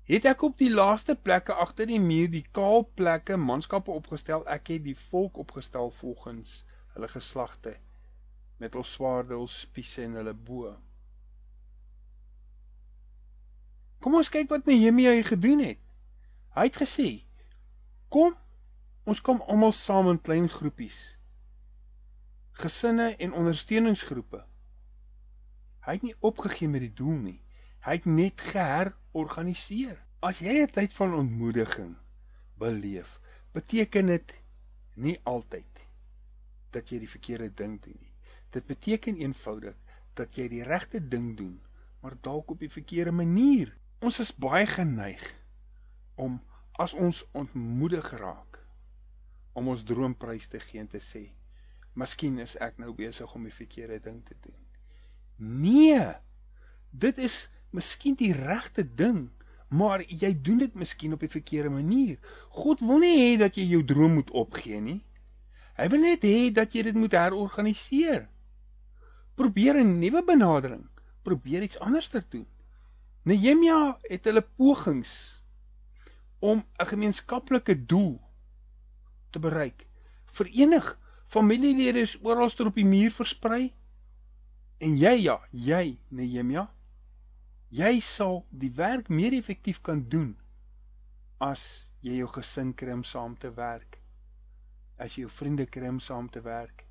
[0.05, 4.45] Het ek op die laaste plekke agter die muur die kaal plekke manskappe opgestel.
[4.45, 6.61] Ek het die volk opgestel volgens
[6.93, 7.79] hulle geslagte
[8.61, 10.75] met hul swaarde, hul spiese en hulle bo.
[14.05, 15.81] Kom ons kyk wat Nehemia gedoen het.
[16.55, 17.25] Hy het gesê:
[18.09, 18.37] "Kom,
[19.05, 20.99] ons kom almal saam in klein groepies.
[22.53, 24.45] Gesinne en ondersteuningsgroepe.
[25.85, 27.41] Hy het nie opgegee met die doel nie.
[27.85, 28.41] Hy het net
[29.15, 30.03] geherorganiseer.
[30.21, 31.97] As jy 'n tyd van ontmoediging
[32.59, 33.21] beleef,
[33.53, 34.35] beteken dit
[34.97, 35.87] nie altyd
[36.71, 38.13] dat jy die verkeerde ding doen nie.
[38.51, 39.77] Dit beteken eenvoudig
[40.15, 41.61] dat jy die regte ding doen,
[42.01, 43.77] maar dalk op die verkeerde manier.
[44.01, 45.23] Ons is baie geneig
[46.17, 46.41] om
[46.73, 48.59] as ons ontmoedig raak
[49.53, 51.31] om ons droomprys te gee en te sê,
[51.95, 54.67] "Miskien is ek nou besig om die verkeerde ding te doen."
[55.37, 56.15] Nee.
[56.91, 59.29] Dit is miskien die regte ding,
[59.75, 62.19] maar jy doen dit miskien op die verkeerde manier.
[62.55, 65.01] God wil nie hê dat jy jou droom moet opgee nie.
[65.75, 68.29] Hy wil net hê dat jy dit moet herorganiseer.
[69.35, 70.87] Probeer 'n nuwe benadering,
[71.23, 72.47] probeer iets anders te doen.
[73.25, 75.43] Nehemia het hulle pogings
[76.39, 78.21] om 'n gemeenskaplike doel
[79.31, 79.87] te bereik.
[80.25, 83.73] Verenig familielede is oral op die muur versprei.
[84.79, 86.71] En jy ja, jy Nehemia,
[87.75, 90.35] jy sal die werk meer effektief kan doen
[91.43, 91.63] as
[92.05, 93.99] jy jou gesin kry om saam te werk.
[95.01, 96.85] As jy jou vriende kry om saam te werk.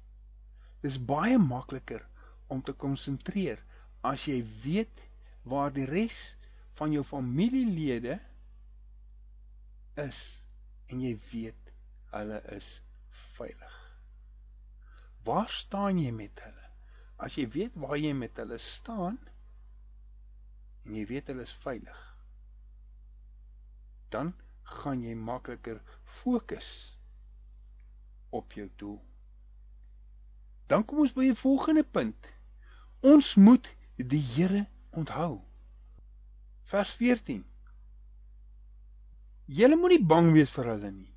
[0.83, 2.03] Dis baie makliker
[2.51, 3.61] om te konsentreer
[4.03, 5.05] as jy weet
[5.47, 6.33] waar die res
[6.75, 8.17] van jou familielede
[10.03, 10.19] is
[10.91, 11.71] en jy weet
[12.11, 12.75] hulle is
[13.37, 13.77] veilig.
[15.23, 16.67] Waar staan jy met hulle?
[17.23, 19.21] As jy weet waar jy met hulle staan
[20.83, 22.01] en jy weet hulle is veilig,
[24.13, 24.33] dan
[24.79, 25.79] gaan jy makliker
[26.21, 26.69] fokus
[28.33, 28.99] op jou doel.
[30.67, 32.29] Dan kom ons by die volgende punt.
[33.03, 33.67] Ons moet
[33.97, 34.65] die Here
[34.97, 35.41] onthou.
[36.71, 37.43] Vers 14.
[39.53, 41.11] Julle moenie bang wees vir hulle nie.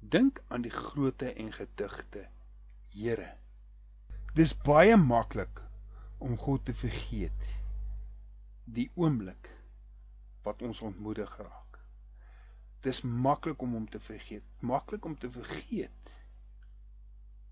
[0.00, 2.26] Dink aan die grootte en gedigte
[2.92, 3.30] Here.
[4.34, 5.62] Dis baie maklik
[6.18, 7.46] om God te vergeet.
[8.74, 9.48] Die oomblik
[10.44, 11.78] wat ons ontmoedig raak.
[12.84, 14.44] Dis maklik om hom te vergeet.
[14.60, 16.14] Maklik om te vergeet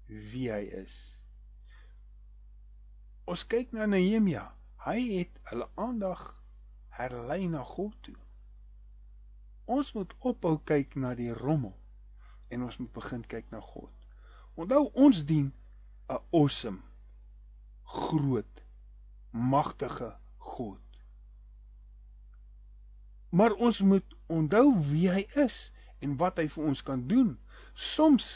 [0.07, 0.95] wie hy is.
[3.27, 4.45] Ons kyk na Nehemia.
[4.87, 6.29] Hy het hulle aandag
[6.95, 8.15] herlei na God toe.
[9.67, 11.75] Ons moet ophou kyk na die rommel
[12.55, 13.91] en ons moet begin kyk na God.
[14.55, 15.51] Onthou ons dien
[16.09, 16.83] 'n awesome,
[17.83, 18.63] groot,
[19.31, 20.86] magtige God.
[23.37, 25.57] Maar ons moet onthou wie hy is
[26.01, 27.35] en wat hy vir ons kan doen.
[27.75, 28.29] Soms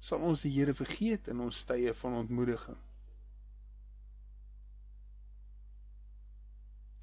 [0.00, 2.78] sal ons die Here vergeet in ons tye van ontmoediging.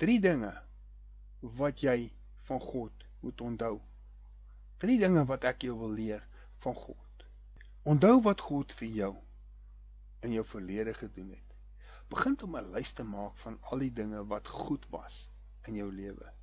[0.02, 0.52] Drie dinge
[1.60, 2.10] wat jy
[2.50, 3.76] van God moet onthou.
[4.82, 6.24] Drie dinge wat ek jou wil leer
[6.66, 7.28] van God.
[7.86, 9.12] Onthou wat God vir jou
[10.26, 11.54] in jou verlede gedoen het.
[12.10, 15.30] Begin om 'n lys te maak van al die dinge wat goed was
[15.70, 16.34] in jou lewe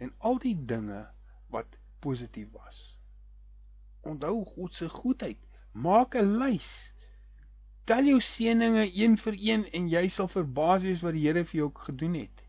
[0.00, 1.04] en al die dinge
[1.52, 2.80] wat positief was.
[4.00, 5.38] Onthou God se goedheid.
[5.72, 6.88] Maak 'n lys
[7.84, 11.58] Tel jou seëninge een vir een en jy sal verbaas wees wat die Here vir
[11.58, 12.42] jou gedoen het.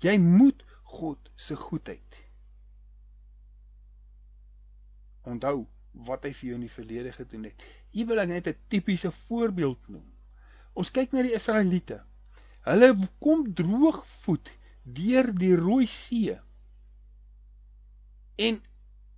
[0.00, 2.24] Jy moet God se goedheid
[5.28, 5.64] onthou
[6.06, 7.62] wat hy vir jou in die verlede gedoen het.
[7.94, 10.06] Hier wil ek net 'n tipiese voorbeeld noem.
[10.74, 12.02] Ons kyk na die Israeliete.
[12.64, 14.50] Hulle kom droogvoet
[14.82, 16.38] deur die Rooi See.
[18.36, 18.62] En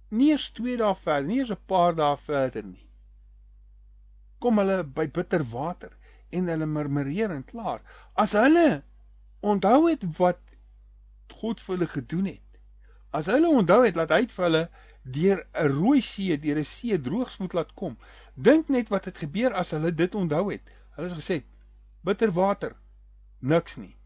[0.09, 2.89] nie eers 2 dae verder, nie eers 'n paar dae verder nie.
[4.39, 5.97] Kom hulle by bitter water
[6.31, 7.81] en hulle murmureer en klaar.
[8.15, 8.83] As hulle
[9.41, 10.41] onthou het wat
[11.41, 12.61] God vir hulle gedoen het.
[13.11, 14.65] As hulle onthou het dat hy vir hulle
[15.03, 17.99] deur 'n rooi see, deur 'n see droogsvoet laat kom.
[18.35, 20.63] Dink net wat het gebeur as hulle dit onthou het.
[20.97, 21.43] Hulle het gesê:
[22.03, 22.77] "Bitter water,
[23.41, 23.97] niks nie.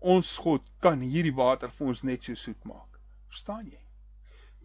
[0.00, 3.89] Ons God kan hierdie water vir ons net so soet maak." Verstaan jy?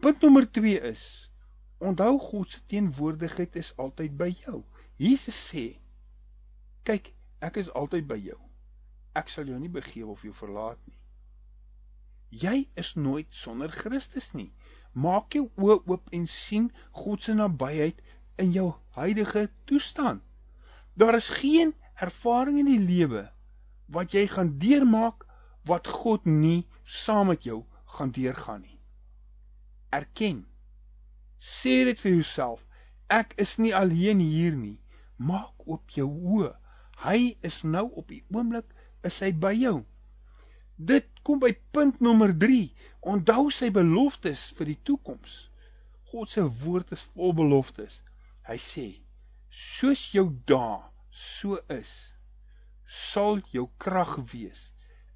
[0.00, 1.30] Punt nommer 2 is:
[1.78, 4.62] Onthou God se teenwoordigheid is altyd by jou.
[4.96, 5.78] Jesus sê:
[6.82, 8.38] "Kyk, ek is altyd by jou.
[9.12, 10.98] Ek sal jou nie begewe of jou verlaat nie."
[12.28, 14.52] Jy is nooit sonder Christus nie.
[14.92, 18.02] Maak jou oë oop en sien God se nabyheid
[18.36, 20.22] in jou huidige toestand.
[20.94, 23.30] Daar is geen ervaring in die lewe
[23.86, 25.24] wat jy gaan deurmaak
[25.64, 27.64] wat God nie saam met jou
[27.96, 28.75] gaan deurgaan nie.
[29.96, 30.44] Erken.
[31.40, 32.62] Sê dit vir jouself.
[33.08, 34.78] Ek is nie alleen hier nie.
[35.16, 36.52] Maak oop jou oë.
[37.04, 38.72] Hy is nou op die oomblik
[39.06, 39.78] is hy by jou.
[40.76, 42.72] Dit kom by punt nommer 3.
[43.12, 45.46] Onthou sy beloftes vir die toekoms.
[46.10, 48.00] God se woord is vol beloftes.
[48.48, 48.86] Hy sê:
[49.50, 51.92] "Soos jou dae so is,
[52.86, 54.72] sal jou krag wees.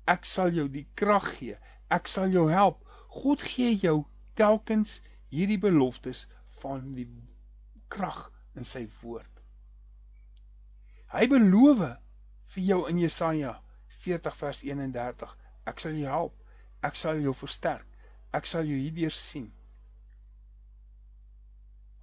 [0.06, 1.58] Ek sal jou die krag gee.
[1.90, 4.06] Ek sal jou help." God gee jou
[4.40, 4.98] telkens
[5.30, 6.24] hierdie beloftes
[6.62, 7.08] van die
[7.92, 9.28] krag in sy woord.
[11.12, 11.84] Hy beloof
[12.54, 13.58] vir jou in Jesaja
[14.00, 15.36] 40 vers 31
[15.70, 16.36] Ek sal jou help.
[16.86, 17.86] Ek sal jou versterk.
[18.34, 19.50] Ek sal jou hierdeur sien.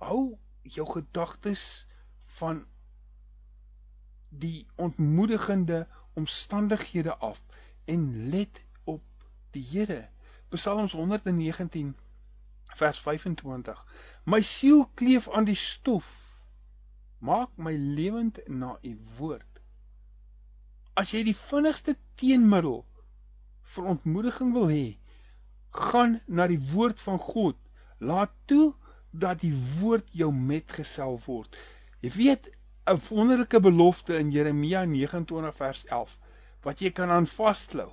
[0.04, 1.64] Hou jou gedagtes
[2.38, 2.66] van
[4.30, 5.86] die ontmoedigende
[6.20, 7.40] omstandighede af
[7.90, 9.04] en let op
[9.56, 10.10] die Here.
[10.52, 11.96] Psalms 119
[12.78, 13.84] vers 25.
[14.26, 16.08] My siel kleef aan die stof.
[17.20, 19.62] Maak my lewend na u woord.
[20.98, 22.84] As jy die vinnigste teenmiddel
[23.74, 24.98] vir ontmoediging wil hê,
[25.78, 27.58] gaan na die woord van God.
[28.00, 28.74] Laat toe
[29.12, 31.56] dat die woord jou metgesel word.
[32.02, 32.52] Jy weet
[32.88, 36.18] 'n wonderlike belofte in Jeremia 29 vers 11
[36.64, 37.92] wat jy kan aan vasklou.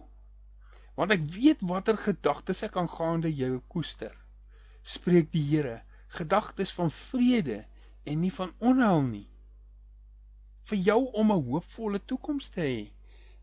[0.94, 4.23] Want ek weet watter gedagtes ek aangaande jou koester.
[4.84, 5.82] Spreek die Here,
[6.12, 7.64] gedagtes van vrede
[8.04, 9.28] en nie van onheil nie.
[10.68, 12.92] Vir jou om 'n hoopvolle toekoms te hê.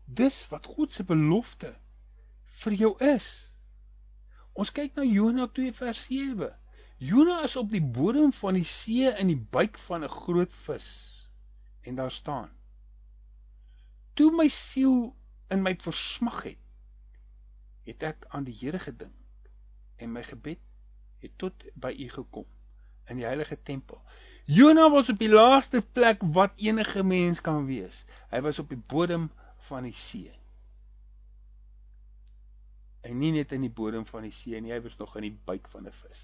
[0.06, 1.74] Dis wat God se belofte
[2.62, 3.28] vir jou is.
[4.52, 6.50] Ons kyk na Jona 2 vers 7.
[6.98, 10.88] Jona is op die bodem van die see in die buik van 'n groot vis.
[11.82, 12.50] En daar staan:
[14.14, 15.16] Toe my siel
[15.48, 16.58] in my versmag het,
[17.82, 19.50] het ek aan die Here gedink
[19.96, 20.60] en my gebed
[21.22, 22.46] het tot by U gekom
[23.10, 24.02] in die heilige tempel.
[24.44, 28.04] Jona was op die laaste plek wat enige mens kan wees.
[28.30, 29.30] Hy was op die bodem
[29.68, 30.32] van die see
[33.02, 35.38] en nie net in die bodem van die see nie, hy was nog in die
[35.46, 36.22] buik van 'n vis.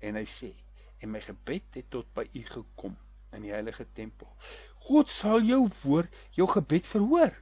[0.00, 0.52] En hy sê,
[1.02, 2.96] en my gebed het tot by u gekom
[3.32, 4.28] in die heilige tempel.
[4.88, 7.34] God sal jou woord, jou gebed verhoor.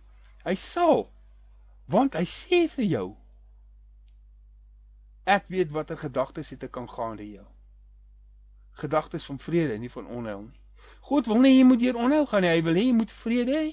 [0.44, 1.12] Hy sal
[1.86, 3.16] want hy sê vir jou
[5.26, 7.46] ek weet watter gedagtes het ek aangaande jou.
[8.78, 10.60] Gedagtes van vrede, nie van onheil nie.
[11.06, 13.54] God wil nie jy moet deur onheil gaan nie, hy wil hê jy moet vrede
[13.54, 13.68] hê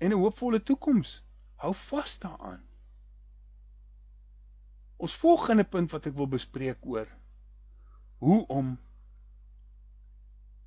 [0.00, 1.20] en 'n hoopvolle toekoms.
[1.60, 2.62] Hou vas daaraan.
[4.96, 7.08] Ons volgende punt wat ek wil bespreek oor
[8.20, 8.78] hoe om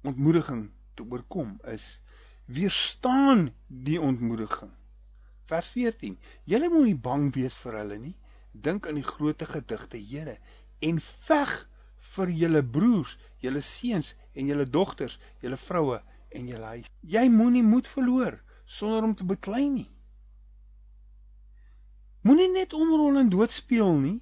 [0.01, 2.01] ontmoediging te oorkom is
[2.45, 4.71] weerstaan die ontmoediging.
[5.45, 6.17] Vers 14.
[6.43, 8.15] Julle moet nie bang wees vir hulle nie.
[8.53, 10.37] Dink aan die groote gedigte Here
[10.79, 11.53] en veg
[12.13, 15.99] vir julle broers, julle seuns en julle dogters, julle vroue
[16.33, 16.89] en julle huis.
[17.01, 19.89] Jy moenie moed verloor sonder om te beklei nie.
[22.23, 24.19] Moenie net omrol en dood speel nie.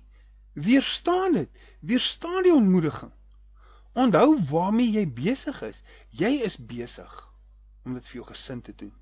[0.53, 1.51] Weerstaan dit.
[1.79, 3.11] Weerstaan die ontmoediging.
[3.93, 5.83] Onthou waarmee jy besig is.
[6.09, 7.11] Jy is besig
[7.85, 8.93] om dit vir jou gesin te doen.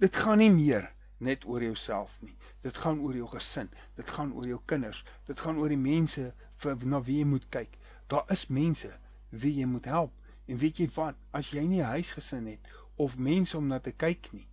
[0.00, 0.88] Dit gaan nie meer
[1.20, 2.34] net oor jouself nie.
[2.60, 3.70] Dit gaan oor jou gesin.
[3.96, 5.04] Dit gaan oor jou kinders.
[5.26, 7.78] Dit gaan oor die mense vir na wie jy moet kyk.
[8.06, 8.90] Daar is mense
[9.30, 10.12] wie jy moet help.
[10.46, 11.16] En weet jy wat?
[11.30, 12.60] As jy nie 'n huisgesin het
[12.96, 14.48] of mense om na te kyk nie.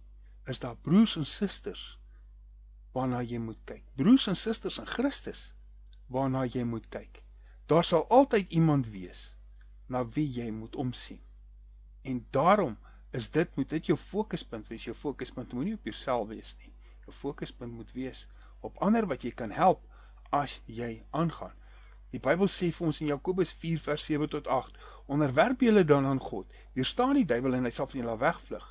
[0.46, 2.00] Is daar broers en susters
[2.94, 3.84] waarna jy moet kyk?
[3.96, 5.54] Broers en susters in Christus
[6.08, 7.22] waarna jy moet kyk.
[7.66, 9.34] Daar sal altyd iemand wees
[9.88, 11.20] na wie jy moet omsien.
[12.02, 12.78] En daarom
[13.12, 14.84] is dit moet dit jou fokuspunt wees.
[14.84, 16.72] Jou fokuspunt moenie op jouself wees nie.
[17.08, 18.26] Jou fokuspunt moet wees
[18.60, 19.86] op ander wat jy kan help
[20.36, 21.54] as jy aangaan.
[22.12, 24.76] Die Bybel sê vir ons in Jakobus 4 vers 7 tot 8:
[25.16, 26.52] Onderwerp julle dan aan God.
[26.76, 28.68] Weerstaan die duiwel en hy sal van julle wegvlug.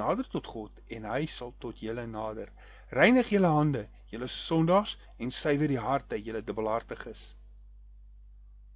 [0.00, 2.50] Nader tot God en hy sal tot julle nader.
[2.90, 7.22] Reinig julle hande, julle sondaars en suiwer die harte, julle dubbelhartiges.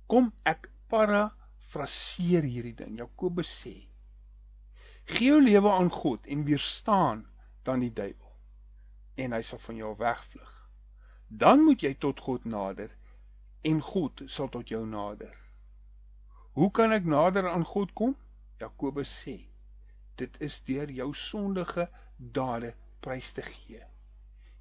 [0.06, 2.94] Kom ek parafraseer hierdie ding.
[3.02, 3.76] Jakobus sê:
[5.10, 7.26] Gee jou lewe aan God en weerstaan
[7.66, 8.29] dan die duiwel
[9.20, 10.54] en hy sal van jou wegvlug.
[11.28, 12.90] Dan moet jy tot God nader
[13.66, 15.36] en God sal tot jou nader.
[16.58, 18.16] Hoe kan ek nader aan God kom?
[18.60, 19.36] Jakobus sê:
[20.18, 23.84] Dit is deur jou sondige dade prys te gee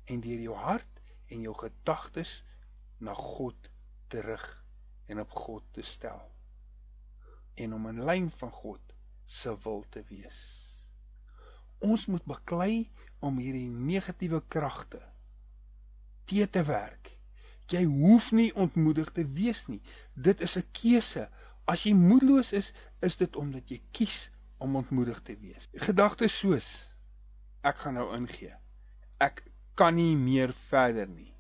[0.10, 2.39] en deur jou hart en jou gedagtes
[2.97, 3.70] na God
[4.10, 4.45] terug
[5.12, 6.22] en op God te stel
[7.60, 8.95] en om in lyn van God
[9.26, 10.39] se wil te wees.
[11.84, 12.89] Ons moet beklei
[13.20, 15.01] om hierdie negatiewe kragte
[16.30, 17.17] te te werk.
[17.70, 19.82] Jy hoef nie ontmoedig te wees nie.
[20.13, 21.30] Dit is 'n keuse.
[21.65, 25.70] As jy moedeloos is, is dit omdat jy kies om ontmoedig te wees.
[25.74, 26.67] Gedagtes soos
[27.61, 28.55] ek gaan nou ingee.
[29.20, 29.43] Ek
[29.76, 31.34] kan nie meer verder nie.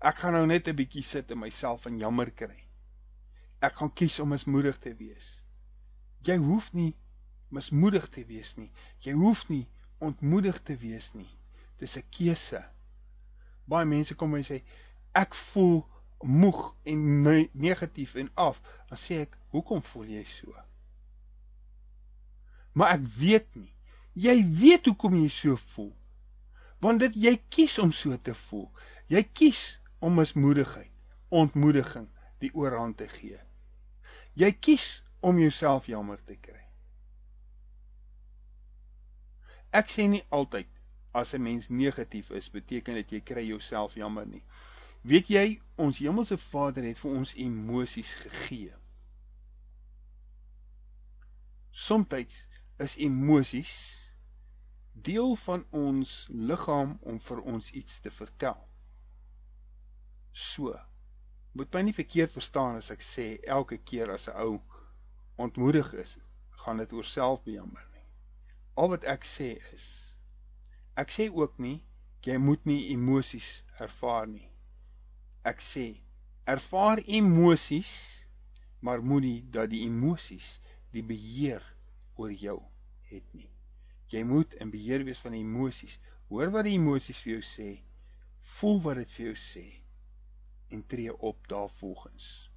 [0.00, 2.68] Ek gaan nou net 'n bietjie sit en myself in jammer kry.
[3.60, 5.42] Ek gaan kies om mismoedig te wees.
[6.22, 6.94] Jy hoef nie
[7.48, 8.72] mismoedig te wees nie.
[8.98, 9.68] Jy hoef nie
[9.98, 11.30] ontmoedig te wees nie.
[11.78, 12.64] Dis 'n keuse.
[13.64, 14.62] Baie mense kom en sê
[15.12, 15.86] ek voel
[16.20, 18.60] moeg en ne negatief en af.
[18.88, 20.54] Dan sê ek, "Hoekom voel jy so?"
[22.72, 23.72] Maar ek weet nie.
[24.12, 25.96] Jy weet hoekom jy so voel.
[26.78, 28.70] Want dit jy kies om so te voel.
[29.08, 30.92] Jy kies om mismoedigheid,
[31.28, 33.38] ontmoediging die oorhand te gee.
[34.34, 36.65] Jy kies om jouself jammer te kry.
[39.76, 40.68] Ek sê nie altyd
[41.20, 44.42] as 'n mens negatief is, beteken dit jy kry jouself jammer nie.
[45.02, 48.74] Weet jy, ons hemelse Vader het vir ons emosies gegee.
[51.70, 52.46] Somstyds
[52.78, 53.72] is emosies
[54.92, 58.58] deel van ons liggaam om vir ons iets te vertel.
[60.32, 60.72] So,
[61.52, 64.60] moet my nie verkeerd verstaan as ek sê elke keer as 'n ou
[65.36, 66.18] ontmoedig is,
[66.50, 67.95] gaan dit oor selfbejammer nie.
[68.76, 69.86] Al wat ek sê is
[70.96, 71.80] ek sê ook nie
[72.26, 74.48] jy moet nie emosies ervaar nie.
[75.46, 76.00] Ek sê
[76.50, 77.92] ervaar emosies,
[78.82, 80.56] maar moenie dat die emosies
[80.94, 81.62] die beheer
[82.18, 82.58] oor jou
[83.12, 83.50] het nie.
[84.10, 85.98] Jy moet in beheer wees van die emosies.
[86.30, 87.70] Hoor wat die emosies vir jou sê.
[88.58, 89.66] Voel wat dit vir jou sê
[90.74, 92.50] en tree op daarvolgens.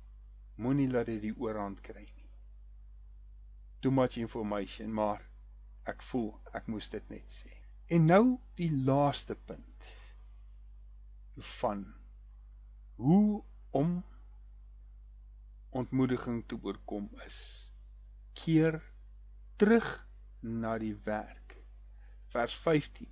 [0.57, 2.29] Moenie laat dit die oorhand kry nie.
[3.85, 5.28] Too much information, maar
[5.89, 7.53] Ek voel ek moes dit net sê.
[7.89, 8.23] En nou
[8.59, 9.87] die laaste punt
[11.59, 11.85] van
[12.99, 13.41] hoe
[13.79, 14.03] om
[15.69, 17.39] ontmoediging te oorkom is
[18.33, 18.79] keer
[19.61, 19.87] terug
[20.39, 21.57] na die werk.
[22.33, 23.07] Vers 15.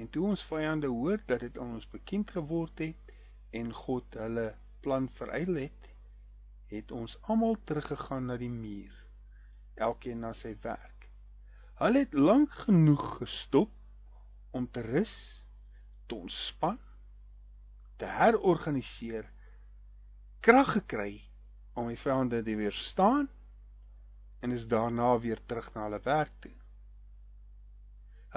[0.00, 3.12] En toe ons vyande hoor dat dit aan ons bekend geword het
[3.50, 4.52] en God hulle
[4.82, 5.90] plan veruil het,
[6.72, 8.94] het ons almal teruggegaan na die muur,
[9.74, 11.01] elkeen na sy werk.
[11.82, 13.70] Hulle het lank genoeg gestop
[14.54, 15.14] om te rus,
[16.06, 16.78] te ontspan,
[17.98, 19.26] te herorganiseer,
[20.46, 21.24] krag gekry
[21.74, 23.26] om die vyande te weerstaan
[24.46, 26.54] en is daarna weer terug na hulle werk toe.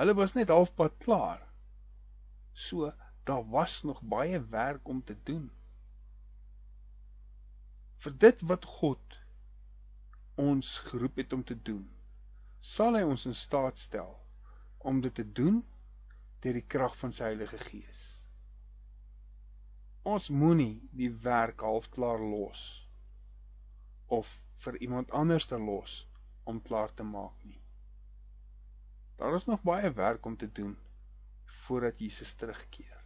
[0.02, 1.46] Hulle was net halfpad klaar.
[2.54, 2.90] So
[3.30, 5.52] daar was nog baie werk om te doen.
[8.02, 9.20] Vir dit wat God
[10.34, 11.92] ons geroep het om te doen
[12.66, 14.16] sal hy ons in staat stel
[14.90, 15.62] om dit te doen
[16.42, 18.02] deur die krag van sy Heilige Gees.
[20.06, 22.64] Ons moenie die werk halfklaar los
[24.18, 24.30] of
[24.66, 26.04] vir iemand anders te los
[26.46, 27.62] om klaar te maak nie.
[29.18, 30.76] Daar is nog baie werk om te doen
[31.66, 32.98] voordat Jesus terugkeer.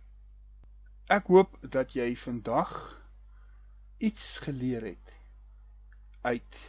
[1.07, 2.74] Ek hoop dat jy vandag
[3.97, 5.16] iets geleer het
[6.22, 6.60] uit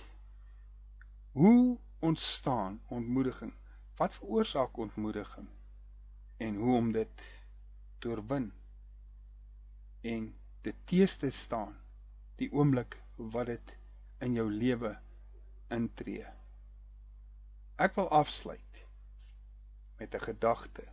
[1.34, 3.52] hoe ontstaan ontmoediging?
[3.96, 5.48] Wat veroorsaak ontmoediging?
[6.36, 7.22] En hoe om dit
[7.98, 8.52] te oorwin?
[10.00, 11.76] En te staan
[12.36, 13.76] die oomblik wat dit
[14.18, 14.98] in jou lewe
[15.68, 16.26] intree.
[17.76, 18.84] Ek wil afsluit
[19.96, 20.84] met 'n gedagte,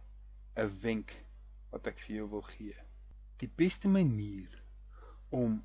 [0.55, 1.15] 'n wenk
[1.69, 2.75] wat ek vir jou wil gee.
[3.37, 4.63] Die beste manier
[5.29, 5.63] om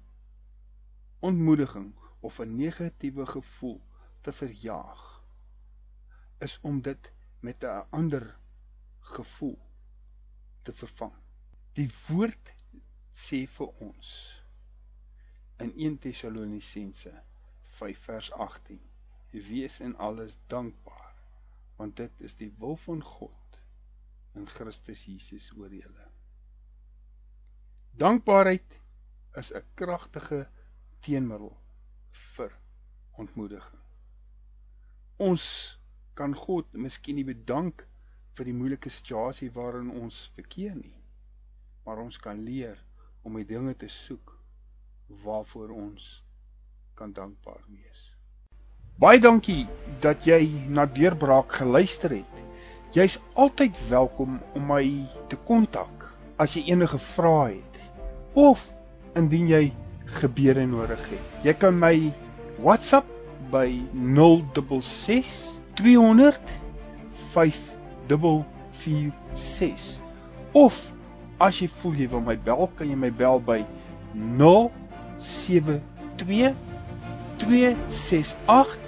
[1.20, 3.80] ontmoediging of 'n negatiewe gevoel
[4.20, 5.11] te verjaag
[6.42, 8.36] is om dit met 'n ander
[9.00, 9.58] gevoel
[10.62, 11.12] te vervang.
[11.72, 12.52] Die woord
[13.14, 14.08] sê vir ons
[15.56, 17.22] in 1 Tessalonisense
[17.78, 18.80] 5 vers 18:
[19.30, 21.14] Wees in alles dankbaar,
[21.76, 23.58] want dit is die wil van God
[24.32, 26.08] in Christus Jesus oor julle.
[27.90, 28.80] Dankbaarheid
[29.34, 30.48] is 'n kragtige
[31.00, 31.56] teenmiddel
[32.10, 32.58] vir
[33.10, 33.80] ontmoediging.
[35.16, 35.78] Ons
[36.14, 37.86] kan God miskien nie bedank
[38.36, 40.96] vir die moeilike situasie waarin ons verkeer nie.
[41.84, 42.78] Maar ons kan leer
[43.22, 44.36] om die dinge te soek
[45.24, 46.22] waarvoor ons
[46.96, 48.12] kan dankbaar wees.
[49.00, 49.64] Baie dankie
[50.04, 52.40] dat jy na Deurbraak geluister het.
[52.92, 54.84] Jy's altyd welkom om my
[55.32, 56.06] te kontak
[56.40, 57.80] as jy enige vrae het
[58.38, 58.66] of
[59.16, 59.64] indien jy
[60.20, 61.32] gebede nodig het.
[61.44, 62.12] Jy kan my
[62.60, 63.08] WhatsApp
[63.52, 66.40] by 066 300
[67.32, 69.98] 5446
[70.52, 70.92] of
[71.42, 73.64] as jy voel jy wil my bel, kan jy my bel by
[74.14, 76.54] 072
[77.42, 78.78] 268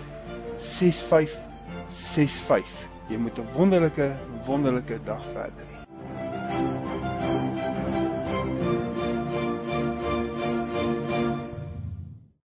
[0.60, 2.64] 6565.
[3.10, 4.16] Jy moet 'n wonderlike
[4.46, 5.73] wonderlike dag verder.